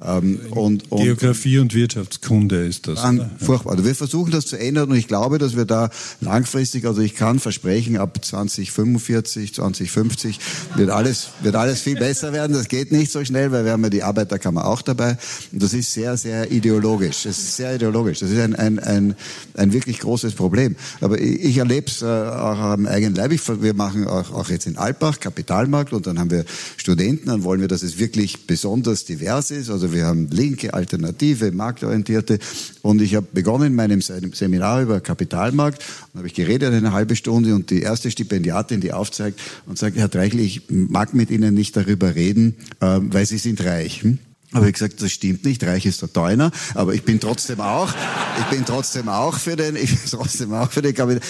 Hm? 0.00 0.04
Ähm, 0.04 0.40
und, 0.50 0.90
und, 0.90 1.02
Geografie 1.02 1.58
und 1.58 1.74
Wirtschaftskunde 1.74 2.66
ist 2.66 2.88
das. 2.88 3.00
An, 3.00 3.30
furchtbar. 3.38 3.72
Also 3.72 3.84
wir 3.84 3.94
versuchen 3.94 4.32
das 4.32 4.46
zu 4.46 4.58
ändern 4.58 4.90
und 4.90 4.96
ich 4.96 5.08
glaube, 5.08 5.38
dass 5.38 5.56
wir 5.56 5.64
da 5.64 5.90
langfristig, 6.20 6.84
also 6.86 7.00
ich 7.00 7.14
kann 7.14 7.38
versprechen, 7.38 7.96
ab 7.96 8.24
2045, 8.24 9.54
2050 9.54 10.40
wird 10.76 10.90
alles, 10.90 11.28
wird 11.42 11.54
alles 11.56 11.80
viel 11.80 11.96
besser 11.96 12.32
werden. 12.32 12.54
Das 12.54 12.68
geht 12.68 12.92
nicht 12.92 13.12
so 13.12 13.24
schnell, 13.24 13.52
weil 13.52 13.64
wir 13.64 13.72
haben 13.72 13.84
ja 13.84 13.90
die 13.90 14.02
Arbeiterkammer 14.02 14.66
auch 14.66 14.82
dabei. 14.82 15.16
Und 15.52 15.62
das 15.62 15.72
ist 15.72 15.92
sehr, 15.92 16.16
sehr 16.16 16.50
ideologisch. 16.50 17.22
Das 17.22 17.38
ist 17.38 17.56
sehr 17.56 17.74
ideologisch. 17.76 18.18
Das 18.18 18.30
ist 18.30 18.40
ein, 18.40 18.54
ein, 18.56 18.78
ein, 18.80 19.14
ein 19.54 19.72
wirklich 19.72 20.00
großes 20.00 20.34
Problem. 20.34 20.76
Aber 21.00 21.20
ich, 21.20 21.40
ich 21.40 21.56
erlebe 21.58 21.86
es 21.86 22.02
äh, 22.02 22.06
auch 22.06 22.58
am 22.58 22.86
eigenen 22.86 23.14
Leib. 23.14 23.32
Ich, 23.32 23.42
wir 23.62 23.74
machen 23.74 24.06
auch, 24.06 24.32
auch 24.32 24.50
jetzt 24.50 24.66
in 24.66 24.76
Alpbach 24.76 25.20
Kapitalmarkt 25.20 25.92
und 25.92 26.06
dann 26.06 26.18
haben 26.18 26.30
wir 26.30 26.44
Studenten, 26.76 27.28
dann 27.28 27.44
wollen 27.44 27.60
wir, 27.60 27.68
dass 27.68 27.82
es 27.82 27.98
wirklich 27.98 28.46
besonders 28.46 29.04
divers 29.04 29.50
ist. 29.50 29.70
Also 29.70 29.83
wir 29.92 30.06
haben 30.06 30.28
linke, 30.30 30.74
alternative, 30.74 31.52
marktorientierte. 31.52 32.38
Und 32.82 33.02
ich 33.02 33.14
habe 33.14 33.26
begonnen 33.32 33.68
in 33.68 33.74
meinem 33.74 34.00
Seminar 34.00 34.82
über 34.82 35.00
Kapitalmarkt 35.00 35.82
und 36.12 36.18
habe 36.18 36.28
ich 36.28 36.34
geredet 36.34 36.72
eine 36.72 36.92
halbe 36.92 37.16
Stunde 37.16 37.54
und 37.54 37.70
die 37.70 37.82
erste 37.82 38.10
Stipendiatin, 38.10 38.80
die 38.80 38.92
aufzeigt 38.92 39.40
und 39.66 39.78
sagt, 39.78 39.96
Herr 39.96 40.10
Treichel, 40.10 40.40
ich 40.40 40.62
mag 40.68 41.14
mit 41.14 41.30
Ihnen 41.30 41.54
nicht 41.54 41.76
darüber 41.76 42.14
reden, 42.14 42.54
äh, 42.80 42.98
weil 43.00 43.26
Sie 43.26 43.38
sind 43.38 43.64
reich. 43.64 44.02
Hm? 44.02 44.18
Aber 44.54 44.68
ich 44.68 44.74
gesagt, 44.74 45.02
das 45.02 45.10
stimmt 45.10 45.44
nicht. 45.44 45.64
Reich 45.64 45.84
ist 45.84 46.00
der 46.00 46.12
Teuner. 46.12 46.52
Aber 46.74 46.94
ich 46.94 47.02
bin 47.02 47.18
trotzdem 47.18 47.60
auch, 47.60 47.92
ich 48.38 48.44
bin 48.56 48.64
trotzdem 48.64 49.08
auch 49.08 49.36
für 49.36 49.56
den, 49.56 49.74
ich 49.74 49.90
bin 49.90 50.10
trotzdem 50.10 50.54
auch 50.54 50.70
für 50.70 50.80
den 50.80 50.94
Kapital. 50.94 51.20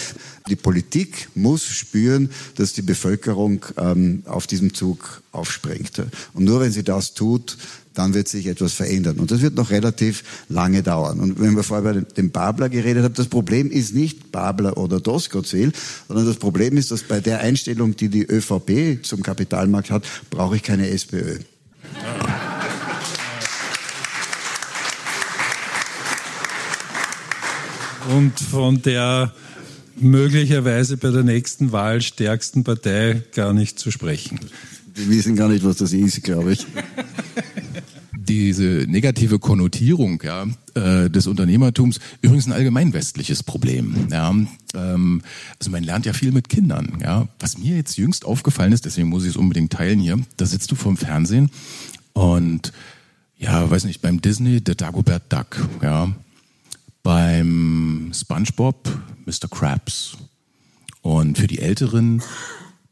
Die 0.48 0.56
Politik 0.56 1.28
muss 1.34 1.64
spüren, 1.64 2.28
dass 2.56 2.74
die 2.74 2.82
Bevölkerung 2.82 3.64
ähm, 3.78 4.22
auf 4.26 4.46
diesem 4.46 4.74
Zug 4.74 5.22
aufspringt. 5.32 6.02
Und 6.34 6.44
nur 6.44 6.60
wenn 6.60 6.70
sie 6.70 6.84
das 6.84 7.14
tut, 7.14 7.56
dann 7.94 8.14
wird 8.14 8.28
sich 8.28 8.46
etwas 8.46 8.72
verändern. 8.72 9.18
Und 9.18 9.30
das 9.30 9.40
wird 9.40 9.54
noch 9.54 9.70
relativ 9.70 10.24
lange 10.48 10.82
dauern. 10.82 11.20
Und 11.20 11.40
wenn 11.40 11.56
wir 11.56 11.62
vorher 11.62 11.94
bei 11.94 12.00
dem 12.00 12.30
Babler 12.30 12.68
geredet 12.68 13.04
haben, 13.04 13.14
das 13.14 13.28
Problem 13.28 13.70
ist 13.70 13.94
nicht 13.94 14.32
Babler 14.32 14.76
oder 14.76 15.00
Doskozil, 15.00 15.72
sondern 16.08 16.26
das 16.26 16.36
Problem 16.36 16.76
ist, 16.76 16.90
dass 16.90 17.02
bei 17.02 17.20
der 17.20 17.40
Einstellung, 17.40 17.96
die 17.96 18.08
die 18.08 18.24
ÖVP 18.24 19.04
zum 19.04 19.22
Kapitalmarkt 19.22 19.90
hat, 19.90 20.04
brauche 20.30 20.56
ich 20.56 20.62
keine 20.62 20.88
SPÖ. 20.90 21.38
und 28.08 28.38
von 28.38 28.82
der 28.82 29.32
möglicherweise 29.96 30.96
bei 30.96 31.10
der 31.10 31.22
nächsten 31.22 31.72
Wahl 31.72 32.02
stärksten 32.02 32.64
Partei 32.64 33.22
gar 33.34 33.52
nicht 33.52 33.78
zu 33.78 33.90
sprechen. 33.90 34.40
Die 34.96 35.08
wissen 35.08 35.36
gar 35.36 35.48
nicht, 35.48 35.64
was 35.64 35.76
das 35.76 35.92
ist, 35.92 36.22
glaube 36.22 36.52
ich. 36.52 36.66
Diese 38.26 38.86
negative 38.88 39.38
Konnotierung 39.38 40.22
ja, 40.22 40.46
äh, 40.74 41.10
des 41.10 41.26
Unternehmertums, 41.26 42.00
übrigens 42.22 42.46
ein 42.46 42.52
allgemein 42.52 42.92
westliches 42.92 43.42
Problem. 43.42 44.08
Ja. 44.10 44.30
Ähm, 44.74 45.22
also 45.58 45.70
man 45.70 45.82
lernt 45.82 46.06
ja 46.06 46.12
viel 46.12 46.32
mit 46.32 46.48
Kindern. 46.48 46.98
Ja. 47.02 47.28
Was 47.38 47.58
mir 47.58 47.76
jetzt 47.76 47.96
jüngst 47.96 48.24
aufgefallen 48.24 48.72
ist, 48.72 48.84
deswegen 48.84 49.08
muss 49.08 49.24
ich 49.24 49.30
es 49.30 49.36
unbedingt 49.36 49.72
teilen 49.72 50.00
hier, 50.00 50.18
da 50.36 50.46
sitzt 50.46 50.70
du 50.70 50.74
vorm 50.74 50.96
Fernsehen 50.96 51.50
und 52.12 52.72
ja, 53.36 53.68
weiß 53.68 53.84
nicht, 53.84 54.00
beim 54.00 54.22
Disney, 54.22 54.60
der 54.60 54.74
Dagobert 54.74 55.30
Duck, 55.30 55.68
ja, 55.82 56.14
beim 57.02 58.12
SpongeBob 58.14 58.88
Mr. 59.26 59.48
Krabs. 59.50 60.16
Und 61.02 61.36
für 61.36 61.46
die 61.46 61.58
Älteren 61.58 62.22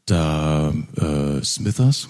da 0.05 0.73
äh, 0.97 1.43
Smithers 1.43 2.07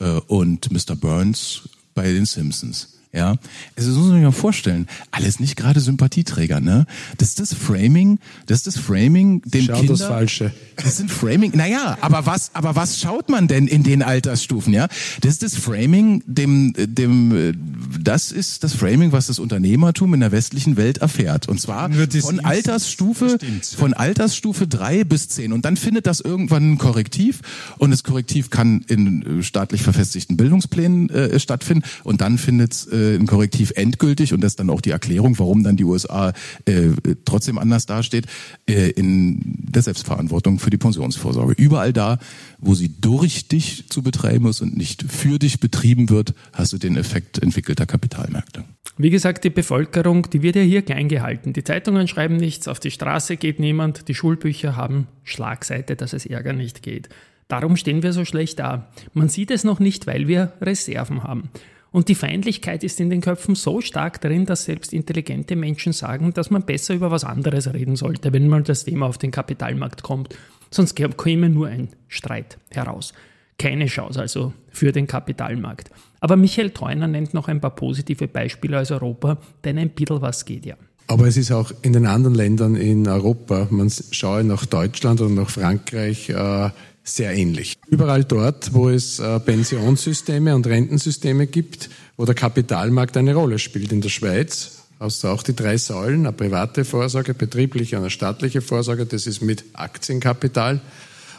äh, 0.00 0.20
und 0.26 0.70
Mr. 0.70 0.96
Burns 0.96 1.68
bei 1.94 2.12
den 2.12 2.26
Simpsons. 2.26 2.93
Ja, 3.14 3.36
also 3.76 3.90
das 3.90 3.96
muss 3.96 4.08
man 4.08 4.16
sich 4.16 4.24
mal 4.24 4.32
vorstellen. 4.32 4.88
Alles 5.12 5.38
nicht 5.38 5.54
gerade 5.54 5.78
Sympathieträger, 5.78 6.60
ne? 6.60 6.84
Das 7.18 7.28
ist 7.28 7.38
das 7.38 7.54
Framing, 7.54 8.18
das 8.46 8.58
ist 8.58 8.66
das 8.66 8.76
Framing, 8.76 9.40
dem 9.44 9.66
Schaut 9.66 9.76
Kinder, 9.76 9.92
das 9.92 10.02
Falsche. 10.02 10.52
Das 10.76 10.96
sind 10.96 11.12
Framing. 11.12 11.52
Naja, 11.54 11.96
aber 12.00 12.26
was, 12.26 12.50
aber 12.54 12.74
was 12.74 12.98
schaut 13.00 13.28
man 13.28 13.46
denn 13.46 13.68
in 13.68 13.84
den 13.84 14.02
Altersstufen, 14.02 14.72
ja? 14.72 14.88
Das 15.20 15.30
ist 15.30 15.44
das 15.44 15.54
Framing, 15.54 16.24
dem, 16.26 16.72
dem, 16.76 17.54
das 18.02 18.32
ist 18.32 18.64
das 18.64 18.74
Framing, 18.74 19.12
was 19.12 19.28
das 19.28 19.38
Unternehmertum 19.38 20.12
in 20.14 20.18
der 20.18 20.32
westlichen 20.32 20.76
Welt 20.76 20.98
erfährt. 20.98 21.48
Und 21.48 21.60
zwar 21.60 21.90
von 21.92 22.40
Altersstufe, 22.40 23.38
von 23.76 23.94
Altersstufe 23.94 24.66
drei 24.66 25.04
bis 25.04 25.28
zehn. 25.28 25.52
Und 25.52 25.64
dann 25.64 25.76
findet 25.76 26.08
das 26.08 26.18
irgendwann 26.18 26.72
ein 26.72 26.78
Korrektiv. 26.78 27.42
Und 27.78 27.92
das 27.92 28.02
Korrektiv 28.02 28.50
kann 28.50 28.84
in 28.88 29.44
staatlich 29.44 29.82
verfestigten 29.82 30.36
Bildungsplänen 30.36 31.10
äh, 31.10 31.38
stattfinden. 31.38 31.84
Und 32.02 32.20
dann 32.20 32.38
findet 32.38 32.88
äh, 32.92 33.03
äh, 33.04 33.16
ein 33.16 33.26
Korrektiv 33.26 33.72
endgültig 33.76 34.32
und 34.32 34.40
das 34.40 34.52
ist 34.52 34.60
dann 34.60 34.70
auch 34.70 34.80
die 34.80 34.90
Erklärung, 34.90 35.38
warum 35.38 35.62
dann 35.62 35.76
die 35.76 35.84
USA 35.84 36.32
äh, 36.64 36.90
trotzdem 37.24 37.58
anders 37.58 37.86
dasteht, 37.86 38.26
äh, 38.68 38.90
in 38.90 39.40
der 39.44 39.82
Selbstverantwortung 39.82 40.58
für 40.58 40.70
die 40.70 40.78
Pensionsvorsorge. 40.78 41.54
Überall 41.56 41.92
da, 41.92 42.18
wo 42.58 42.74
sie 42.74 42.94
durch 43.00 43.48
dich 43.48 43.88
zu 43.88 44.02
betreiben 44.02 44.46
ist 44.46 44.60
und 44.60 44.76
nicht 44.76 45.04
für 45.08 45.38
dich 45.38 45.60
betrieben 45.60 46.10
wird, 46.10 46.34
hast 46.52 46.72
du 46.72 46.78
den 46.78 46.96
Effekt 46.96 47.42
entwickelter 47.42 47.86
Kapitalmärkte. 47.86 48.64
Wie 48.96 49.10
gesagt, 49.10 49.44
die 49.44 49.50
Bevölkerung, 49.50 50.30
die 50.30 50.42
wird 50.42 50.56
ja 50.56 50.62
hier 50.62 50.82
klein 50.82 51.08
gehalten. 51.08 51.52
Die 51.52 51.64
Zeitungen 51.64 52.06
schreiben 52.06 52.36
nichts, 52.36 52.68
auf 52.68 52.78
die 52.78 52.90
Straße 52.92 53.36
geht 53.36 53.58
niemand, 53.58 54.08
die 54.08 54.14
Schulbücher 54.14 54.76
haben 54.76 55.08
Schlagseite, 55.24 55.96
dass 55.96 56.12
es 56.12 56.26
Ärger 56.26 56.52
nicht 56.52 56.82
geht. 56.82 57.08
Darum 57.48 57.76
stehen 57.76 58.02
wir 58.02 58.12
so 58.12 58.24
schlecht 58.24 58.58
da. 58.58 58.90
Man 59.12 59.28
sieht 59.28 59.50
es 59.50 59.64
noch 59.64 59.80
nicht, 59.80 60.06
weil 60.06 60.28
wir 60.28 60.52
Reserven 60.60 61.24
haben. 61.24 61.50
Und 61.94 62.08
die 62.08 62.16
Feindlichkeit 62.16 62.82
ist 62.82 62.98
in 62.98 63.08
den 63.08 63.20
Köpfen 63.20 63.54
so 63.54 63.80
stark 63.80 64.20
drin, 64.20 64.46
dass 64.46 64.64
selbst 64.64 64.92
intelligente 64.92 65.54
Menschen 65.54 65.92
sagen, 65.92 66.34
dass 66.34 66.50
man 66.50 66.66
besser 66.66 66.92
über 66.92 67.12
was 67.12 67.22
anderes 67.22 67.72
reden 67.72 67.94
sollte, 67.94 68.32
wenn 68.32 68.48
mal 68.48 68.64
das 68.64 68.82
Thema 68.82 69.06
auf 69.06 69.16
den 69.16 69.30
Kapitalmarkt 69.30 70.02
kommt. 70.02 70.34
Sonst 70.72 70.96
käme 70.96 71.48
nur 71.48 71.68
ein 71.68 71.90
Streit 72.08 72.58
heraus. 72.72 73.12
Keine 73.60 73.86
Chance 73.86 74.20
also 74.20 74.52
für 74.70 74.90
den 74.90 75.06
Kapitalmarkt. 75.06 75.92
Aber 76.18 76.34
Michael 76.34 76.70
Theuner 76.70 77.06
nennt 77.06 77.32
noch 77.32 77.46
ein 77.46 77.60
paar 77.60 77.76
positive 77.76 78.26
Beispiele 78.26 78.80
aus 78.80 78.90
Europa, 78.90 79.38
denn 79.62 79.78
ein 79.78 79.90
bisschen 79.90 80.20
was 80.20 80.44
geht 80.44 80.66
ja. 80.66 80.74
Aber 81.06 81.28
es 81.28 81.36
ist 81.36 81.52
auch 81.52 81.70
in 81.82 81.92
den 81.92 82.06
anderen 82.06 82.34
Ländern 82.34 82.74
in 82.74 83.06
Europa, 83.06 83.68
man 83.70 83.88
schaue 84.10 84.42
nach 84.42 84.66
Deutschland 84.66 85.20
oder 85.20 85.30
nach 85.30 85.50
Frankreich, 85.50 86.28
äh, 86.28 86.70
sehr 87.04 87.34
ähnlich. 87.34 87.76
Überall 87.88 88.24
dort, 88.24 88.72
wo 88.72 88.88
es 88.88 89.18
äh, 89.18 89.38
Pensionssysteme 89.38 90.54
und 90.54 90.66
Rentensysteme 90.66 91.46
gibt, 91.46 91.90
wo 92.16 92.24
der 92.24 92.34
Kapitalmarkt 92.34 93.16
eine 93.16 93.34
Rolle 93.34 93.58
spielt. 93.58 93.92
In 93.92 94.00
der 94.00 94.08
Schweiz 94.08 94.82
hast 94.98 95.22
du 95.22 95.28
auch 95.28 95.42
die 95.42 95.54
drei 95.54 95.76
Säulen, 95.76 96.20
eine 96.20 96.32
private 96.32 96.84
Vorsorge, 96.84 97.34
betriebliche 97.34 97.96
und 97.96 98.02
eine 98.04 98.10
staatliche 98.10 98.62
Vorsorge. 98.62 99.04
Das 99.04 99.26
ist 99.26 99.42
mit 99.42 99.64
Aktienkapital 99.74 100.80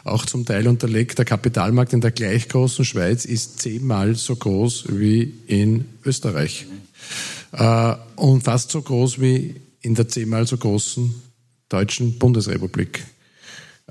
auch 0.04 0.24
zum 0.24 0.44
Teil 0.44 0.68
unterlegt. 0.68 1.18
Der 1.18 1.24
Kapitalmarkt 1.24 1.92
in 1.92 2.00
der 2.00 2.12
gleich 2.12 2.48
großen 2.48 2.84
Schweiz 2.84 3.24
ist 3.24 3.60
zehnmal 3.60 4.14
so 4.14 4.36
groß 4.36 4.84
wie 4.90 5.34
in 5.48 5.86
Österreich. 6.04 6.66
Äh, 7.52 7.94
und 8.14 8.42
fast 8.44 8.70
so 8.70 8.80
groß 8.80 9.20
wie 9.20 9.56
in 9.80 9.94
der 9.94 10.08
zehnmal 10.08 10.46
so 10.46 10.56
großen 10.56 11.12
deutschen 11.68 12.18
Bundesrepublik. 12.18 13.04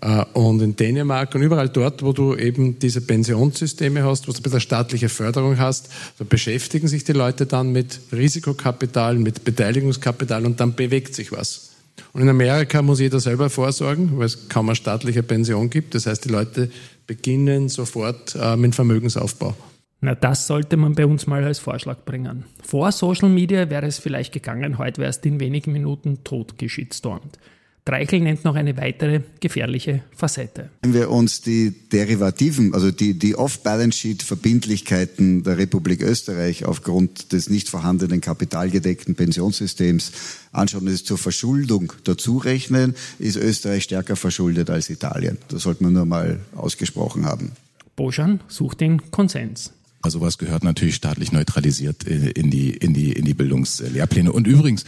Äh, 0.02 0.26
und 0.34 0.62
in 0.62 0.76
Dänemark 0.76 1.34
und 1.36 1.42
überall 1.42 1.70
dort, 1.70 2.04
wo 2.04 2.12
du 2.12 2.36
eben 2.36 2.80
diese 2.80 3.02
Pensionssysteme 3.02 4.04
hast, 4.04 4.28
wo 4.28 4.32
du 4.32 4.40
ein 4.40 4.44
bisschen 4.44 4.60
staatliche 4.60 5.10
Förderung 5.10 5.58
hast, 5.58 5.90
da 6.18 6.26
beschäftigen 6.28 6.88
sich 6.88 7.04
die 7.04 7.14
Leute 7.14 7.46
dann 7.46 7.72
mit 7.72 8.00
Risikokapital, 8.12 9.16
mit 9.16 9.44
Beteiligungskapital 9.44 10.46
und 10.46 10.60
dann 10.60 10.76
bewegt 10.76 11.16
sich 11.16 11.32
was. 11.32 11.72
Und 12.12 12.22
in 12.22 12.30
Amerika 12.30 12.82
muss 12.82 13.00
jeder 13.00 13.20
selber 13.20 13.50
vorsorgen, 13.50 14.18
weil 14.18 14.26
es 14.26 14.50
kaum 14.50 14.68
eine 14.68 14.76
staatliche 14.76 15.24
Pension 15.24 15.70
gibt. 15.70 15.96
Das 15.96 16.08
heißt, 16.08 16.26
die 16.26 16.30
Leute 16.30 16.70
beginnen 17.08 17.70
sofort 17.70 18.36
äh, 18.36 18.58
mit 18.58 18.76
Vermögensaufbau. 18.76 19.56
Na, 20.02 20.14
das 20.14 20.46
sollte 20.46 20.76
man 20.78 20.94
bei 20.94 21.06
uns 21.06 21.26
mal 21.26 21.44
als 21.44 21.60
Vorschlag 21.60 22.04
bringen. 22.04 22.44
Vor 22.62 22.92
Social 22.92 23.30
Media 23.30 23.70
wäre 23.70 23.88
es 23.88 23.98
vielleicht 23.98 24.34
gegangen, 24.34 24.78
heute 24.78 25.00
wäre 25.00 25.10
es 25.10 25.18
in 25.18 25.40
wenigen 25.40 25.72
Minuten 25.72 26.24
tot 26.24 26.58
geschitstormt. 26.58 27.40
Dreichel 27.86 28.20
nennt 28.22 28.44
noch 28.44 28.56
eine 28.56 28.76
weitere 28.78 29.22
gefährliche 29.40 30.02
Facette. 30.16 30.72
Wenn 30.82 30.96
wir 30.96 31.12
uns 31.12 31.42
die 31.42 31.72
Derivativen, 31.92 32.74
also 32.74 32.90
die, 32.90 33.14
die 33.14 33.36
Off-Balance-Sheet-Verbindlichkeiten 33.36 35.44
der 35.44 35.60
Republik 35.60 36.02
Österreich 36.02 36.66
aufgrund 36.66 37.32
des 37.32 37.48
nicht 37.48 37.70
vorhandenen 37.70 38.22
kapitalgedeckten 38.22 39.14
Pensionssystems 39.14 40.12
anschauen, 40.52 40.88
das 40.88 41.04
zur 41.04 41.20
Verschuldung 41.20 41.94
dazu 42.06 42.38
rechnen, 42.38 42.96
ist 43.20 43.38
Österreich 43.38 43.84
stärker 43.84 44.16
verschuldet 44.16 44.72
als 44.72 44.90
Italien. 44.90 45.38
Das 45.50 45.62
sollte 45.62 45.84
man 45.84 45.94
nur 45.94 46.06
mal 46.06 46.40
ausgesprochen 46.56 47.26
haben. 47.26 47.52
Boschan 47.96 48.40
sucht 48.48 48.82
den 48.82 49.12
Konsens. 49.12 49.74
Also 50.02 50.22
was 50.22 50.40
gehört 50.40 50.64
natürlich 50.64 50.96
staatlich 50.96 51.32
neutralisiert 51.32 52.08
äh, 52.08 52.32
in 52.32 52.50
die, 52.50 52.72
in 52.72 52.96
die, 52.96 53.12
in 53.12 53.26
die 53.26 53.36
Bildungslehrpläne. 53.36 54.32
Und 54.32 54.48
übrigens, 54.48 54.86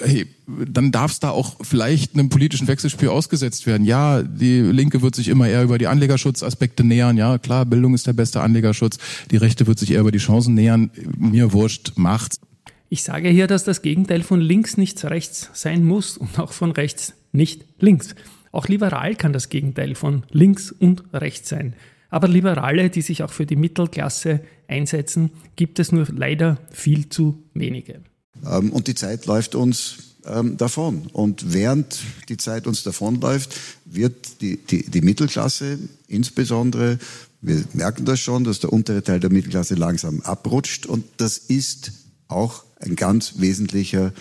hey, 0.00 0.26
dann 0.46 0.92
darf 0.92 1.12
es 1.12 1.20
da 1.20 1.30
auch 1.30 1.56
vielleicht 1.62 2.14
einem 2.14 2.28
politischen 2.28 2.68
Wechselspiel 2.68 3.08
ausgesetzt 3.08 3.66
werden. 3.66 3.84
Ja, 3.84 4.22
die 4.22 4.60
Linke 4.60 5.02
wird 5.02 5.14
sich 5.14 5.28
immer 5.28 5.48
eher 5.48 5.62
über 5.62 5.78
die 5.78 5.86
Anlegerschutzaspekte 5.86 6.84
nähern. 6.84 7.16
Ja, 7.16 7.38
klar, 7.38 7.66
Bildung 7.66 7.94
ist 7.94 8.06
der 8.06 8.12
beste 8.12 8.40
Anlegerschutz. 8.40 8.98
Die 9.30 9.36
Rechte 9.36 9.66
wird 9.66 9.78
sich 9.78 9.90
eher 9.90 10.00
über 10.00 10.12
die 10.12 10.18
Chancen 10.18 10.54
nähern. 10.54 10.90
Mir 11.16 11.52
wurscht, 11.52 11.92
macht's. 11.96 12.40
Ich 12.88 13.02
sage 13.02 13.28
hier, 13.28 13.46
dass 13.46 13.64
das 13.64 13.82
Gegenteil 13.82 14.22
von 14.22 14.40
links 14.40 14.76
nicht 14.78 15.04
rechts 15.04 15.50
sein 15.52 15.84
muss 15.84 16.16
und 16.16 16.38
auch 16.38 16.52
von 16.52 16.70
rechts 16.70 17.14
nicht 17.32 17.64
links. 17.78 18.14
Auch 18.50 18.68
liberal 18.68 19.14
kann 19.14 19.32
das 19.32 19.50
Gegenteil 19.50 19.94
von 19.94 20.24
links 20.30 20.72
und 20.72 21.04
rechts 21.12 21.50
sein. 21.50 21.74
Aber 22.10 22.28
Liberale, 22.28 22.88
die 22.88 23.02
sich 23.02 23.22
auch 23.22 23.30
für 23.30 23.44
die 23.44 23.56
Mittelklasse 23.56 24.40
einsetzen, 24.66 25.30
gibt 25.56 25.78
es 25.78 25.92
nur 25.92 26.06
leider 26.10 26.58
viel 26.70 27.10
zu 27.10 27.42
wenige. 27.52 28.00
Ähm, 28.46 28.72
und 28.72 28.86
die 28.86 28.94
Zeit 28.94 29.26
läuft 29.26 29.54
uns 29.54 29.96
ähm, 30.26 30.56
davon. 30.56 31.08
Und 31.12 31.52
während 31.52 32.00
die 32.28 32.36
Zeit 32.36 32.66
uns 32.66 32.82
davonläuft, 32.82 33.54
wird 33.84 34.40
die, 34.40 34.58
die, 34.58 34.84
die 34.88 35.00
Mittelklasse 35.00 35.78
insbesondere, 36.06 36.98
wir 37.40 37.64
merken 37.72 38.04
das 38.04 38.20
schon, 38.20 38.44
dass 38.44 38.60
der 38.60 38.72
untere 38.72 39.02
Teil 39.02 39.20
der 39.20 39.30
Mittelklasse 39.30 39.74
langsam 39.74 40.20
abrutscht. 40.22 40.86
Und 40.86 41.04
das 41.18 41.38
ist 41.38 41.92
auch 42.26 42.64
ein 42.80 42.96
ganz 42.96 43.34
wesentlicher 43.36 44.12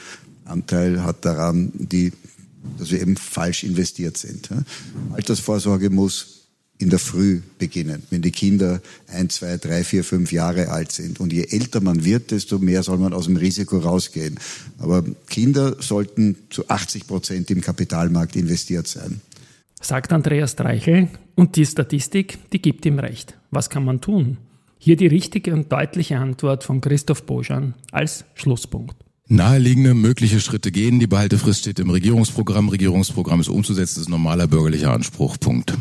Anteil 0.46 1.04
hat 1.04 1.26
daran, 1.26 1.72
die, 1.74 2.14
dass 2.78 2.92
wir 2.92 3.02
eben 3.02 3.18
falsch 3.18 3.64
investiert 3.64 4.18
sind. 4.18 4.50
Altersvorsorge 5.14 5.90
muss 5.90 6.37
in 6.80 6.90
der 6.90 7.00
Früh 7.00 7.42
beginnen, 7.58 8.04
wenn 8.10 8.22
die 8.22 8.32
Kinder 8.32 8.82
ein, 9.08 9.30
zwei, 9.30 9.58
drei, 9.58 9.84
vier, 9.84 10.04
fünf 10.04 10.32
Jahre 10.32 10.70
alt 10.70 10.92
sind. 10.92 11.20
Und 11.20 11.34
je 11.34 11.44
älter 11.44 11.82
man 11.82 12.06
wird, 12.06 12.32
desto 12.32 12.60
mehr 12.60 12.84
soll 12.84 12.98
man 12.98 13.14
aus 13.14 13.26
dem 13.26 13.36
Risiko 13.36 13.80
rausgehen. 13.80 14.40
Aber 14.78 15.04
Kinder 15.28 15.78
sollten 15.80 16.36
zu 16.50 16.70
80 16.70 17.08
Prozent 17.08 17.50
im 17.50 17.62
Kapitalmarkt 17.62 18.36
investiert 18.36 18.88
sein. 18.88 19.22
Sagt 19.82 20.12
Andreas 20.12 20.56
Dreichel. 20.56 21.10
Und 21.36 21.56
die 21.56 21.66
Statistik, 21.66 22.40
die 22.52 22.62
gibt 22.62 22.86
ihm 22.86 23.00
recht. 23.00 23.38
Was 23.52 23.70
kann 23.70 23.86
man 23.86 24.02
tun? 24.02 24.38
Hier 24.80 24.96
die 24.96 25.08
richtige 25.08 25.54
und 25.54 25.72
deutliche 25.72 26.18
Antwort 26.18 26.64
von 26.64 26.82
Christoph 26.82 27.24
Bojan 27.24 27.74
als 27.92 28.26
Schlusspunkt. 28.36 28.96
Naheliegende 29.28 29.94
mögliche 29.94 30.40
Schritte 30.40 30.72
gehen. 30.72 31.00
Die 31.00 31.08
Behaltefrist 31.08 31.62
steht 31.62 31.80
im 31.80 31.90
Regierungsprogramm. 31.90 32.70
Regierungsprogramm 32.70 33.42
ist 33.42 33.50
umzusetzen, 33.50 33.96
das 33.96 34.02
ist 34.04 34.08
ein 34.08 34.12
normaler 34.12 34.48
bürgerlicher 34.48 34.94
Anspruch. 34.94 35.38
Punkt. 35.40 35.74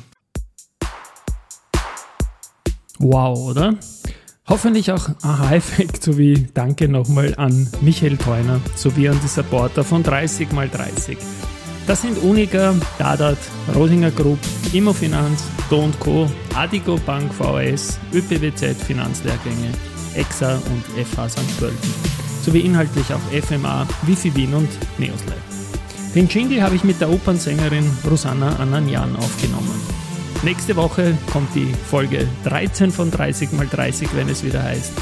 Wow, 2.99 3.51
oder? 3.51 3.75
Hoffentlich 4.49 4.93
auch 4.93 5.09
Aha-Effekt 5.23 6.03
sowie 6.03 6.47
Danke 6.55 6.89
nochmal 6.89 7.35
an 7.37 7.69
Michael 7.81 8.17
Theuner 8.17 8.61
sowie 8.77 9.09
an 9.09 9.19
die 9.23 9.29
Supporter 9.29 9.83
von 9.83 10.05
30x30. 10.05 11.17
Das 11.87 12.03
sind 12.03 12.19
Unica, 12.19 12.75
Dadat, 12.99 13.39
Rosinger 13.75 14.11
Group, 14.11 14.39
Immofinanz, 14.73 15.45
Do 15.69 15.89
Co., 16.01 16.31
Adigo 16.55 16.97
Bank 17.05 17.33
VS, 17.33 17.99
ÖPWZ 18.13 18.77
Finanzlehrgänge, 18.83 19.73
EXA 20.15 20.55
und 20.55 21.07
FH 21.07 21.29
St. 21.29 21.59
Pölten. 21.59 21.95
Sowie 22.43 22.61
inhaltlich 22.61 23.13
auch 23.13 23.45
FMA, 23.45 23.87
Wifi 24.03 24.35
Wien 24.35 24.55
und 24.55 24.69
Neoslab. 24.99 25.37
Den 26.15 26.29
Jingle 26.29 26.63
habe 26.63 26.77
ich 26.77 26.85
mit 26.85 27.01
der 27.01 27.11
Opernsängerin 27.11 27.91
Rosanna 28.09 28.57
Ananjan 28.57 29.15
aufgenommen. 29.17 29.96
Nächste 30.43 30.77
Woche 30.77 31.17
kommt 31.33 31.55
die 31.55 31.75
Folge 31.91 32.29
13 32.45 32.93
von 32.93 33.11
30 33.11 33.53
x 33.53 33.71
30, 33.71 34.09
wenn 34.15 34.29
es 34.29 34.45
wieder 34.45 34.63
heißt 34.63 34.93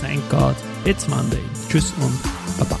Thank 0.00 0.28
God, 0.30 0.56
it's 0.84 1.06
Monday. 1.08 1.42
Tschüss 1.68 1.92
und 2.00 2.18
Baba. 2.58 2.78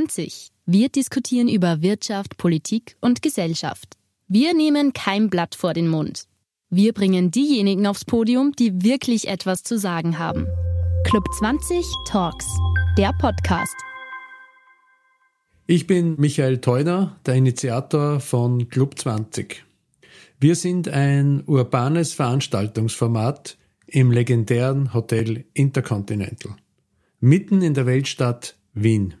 20. 0.00 0.48
Wir 0.64 0.88
diskutieren 0.88 1.46
über 1.46 1.82
Wirtschaft, 1.82 2.38
Politik 2.38 2.96
und 3.00 3.20
Gesellschaft. 3.20 3.98
Wir 4.28 4.54
nehmen 4.54 4.94
kein 4.94 5.28
Blatt 5.28 5.54
vor 5.54 5.74
den 5.74 5.88
Mund. 5.88 6.24
Wir 6.70 6.94
bringen 6.94 7.30
diejenigen 7.30 7.86
aufs 7.86 8.06
Podium, 8.06 8.52
die 8.52 8.82
wirklich 8.82 9.28
etwas 9.28 9.62
zu 9.62 9.78
sagen 9.78 10.18
haben. 10.18 10.46
Club 11.04 11.24
20 11.38 11.84
Talks, 12.06 12.46
der 12.96 13.12
Podcast. 13.20 13.74
Ich 15.66 15.86
bin 15.86 16.14
Michael 16.18 16.62
Theuner, 16.62 17.18
der 17.26 17.34
Initiator 17.34 18.20
von 18.20 18.70
Club 18.70 18.98
20. 18.98 19.64
Wir 20.38 20.54
sind 20.54 20.88
ein 20.88 21.42
urbanes 21.46 22.14
Veranstaltungsformat 22.14 23.58
im 23.86 24.12
legendären 24.12 24.94
Hotel 24.94 25.44
Intercontinental, 25.52 26.56
mitten 27.20 27.60
in 27.60 27.74
der 27.74 27.84
Weltstadt 27.84 28.56
Wien. 28.72 29.19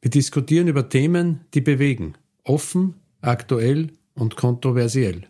Wir 0.00 0.10
diskutieren 0.10 0.68
über 0.68 0.88
Themen, 0.88 1.40
die 1.52 1.60
bewegen, 1.60 2.14
offen, 2.44 2.94
aktuell 3.20 3.88
und 4.14 4.36
kontroversiell. 4.36 5.26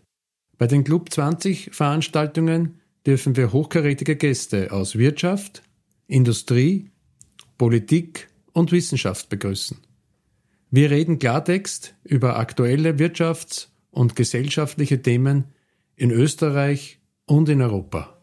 Bei 0.59 0.67
den 0.67 0.85
Club 0.85 1.13
20 1.13 1.71
Veranstaltungen 1.73 2.81
dürfen 3.07 3.37
wir 3.37 3.53
hochkarätige 3.53 4.17
Gäste 4.17 4.71
aus 4.73 4.97
Wirtschaft, 4.97 5.63
Industrie, 6.07 6.91
Politik 7.59 8.29
und 8.53 8.71
Wissenschaft 8.71 9.29
begrüßen. 9.29 9.79
Wir 10.71 10.91
reden 10.91 11.19
Klartext 11.19 11.95
über 12.05 12.39
aktuelle 12.39 12.93
wirtschafts- 12.93 13.69
und 13.91 14.15
gesellschaftliche 14.15 15.03
Themen 15.03 15.47
in 15.97 16.11
Österreich 16.11 17.01
und 17.27 17.49
in 17.49 17.61
Europa. 17.61 18.20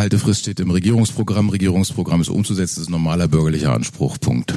Behaltefrist 0.00 0.40
steht 0.40 0.60
im 0.60 0.70
Regierungsprogramm. 0.70 1.50
Regierungsprogramm 1.50 2.22
ist 2.22 2.30
umzusetzen, 2.30 2.76
das 2.76 2.84
ist 2.84 2.88
normaler 2.88 3.28
bürgerlicher 3.28 3.74
Anspruch. 3.74 4.16
Punkt. 4.18 4.54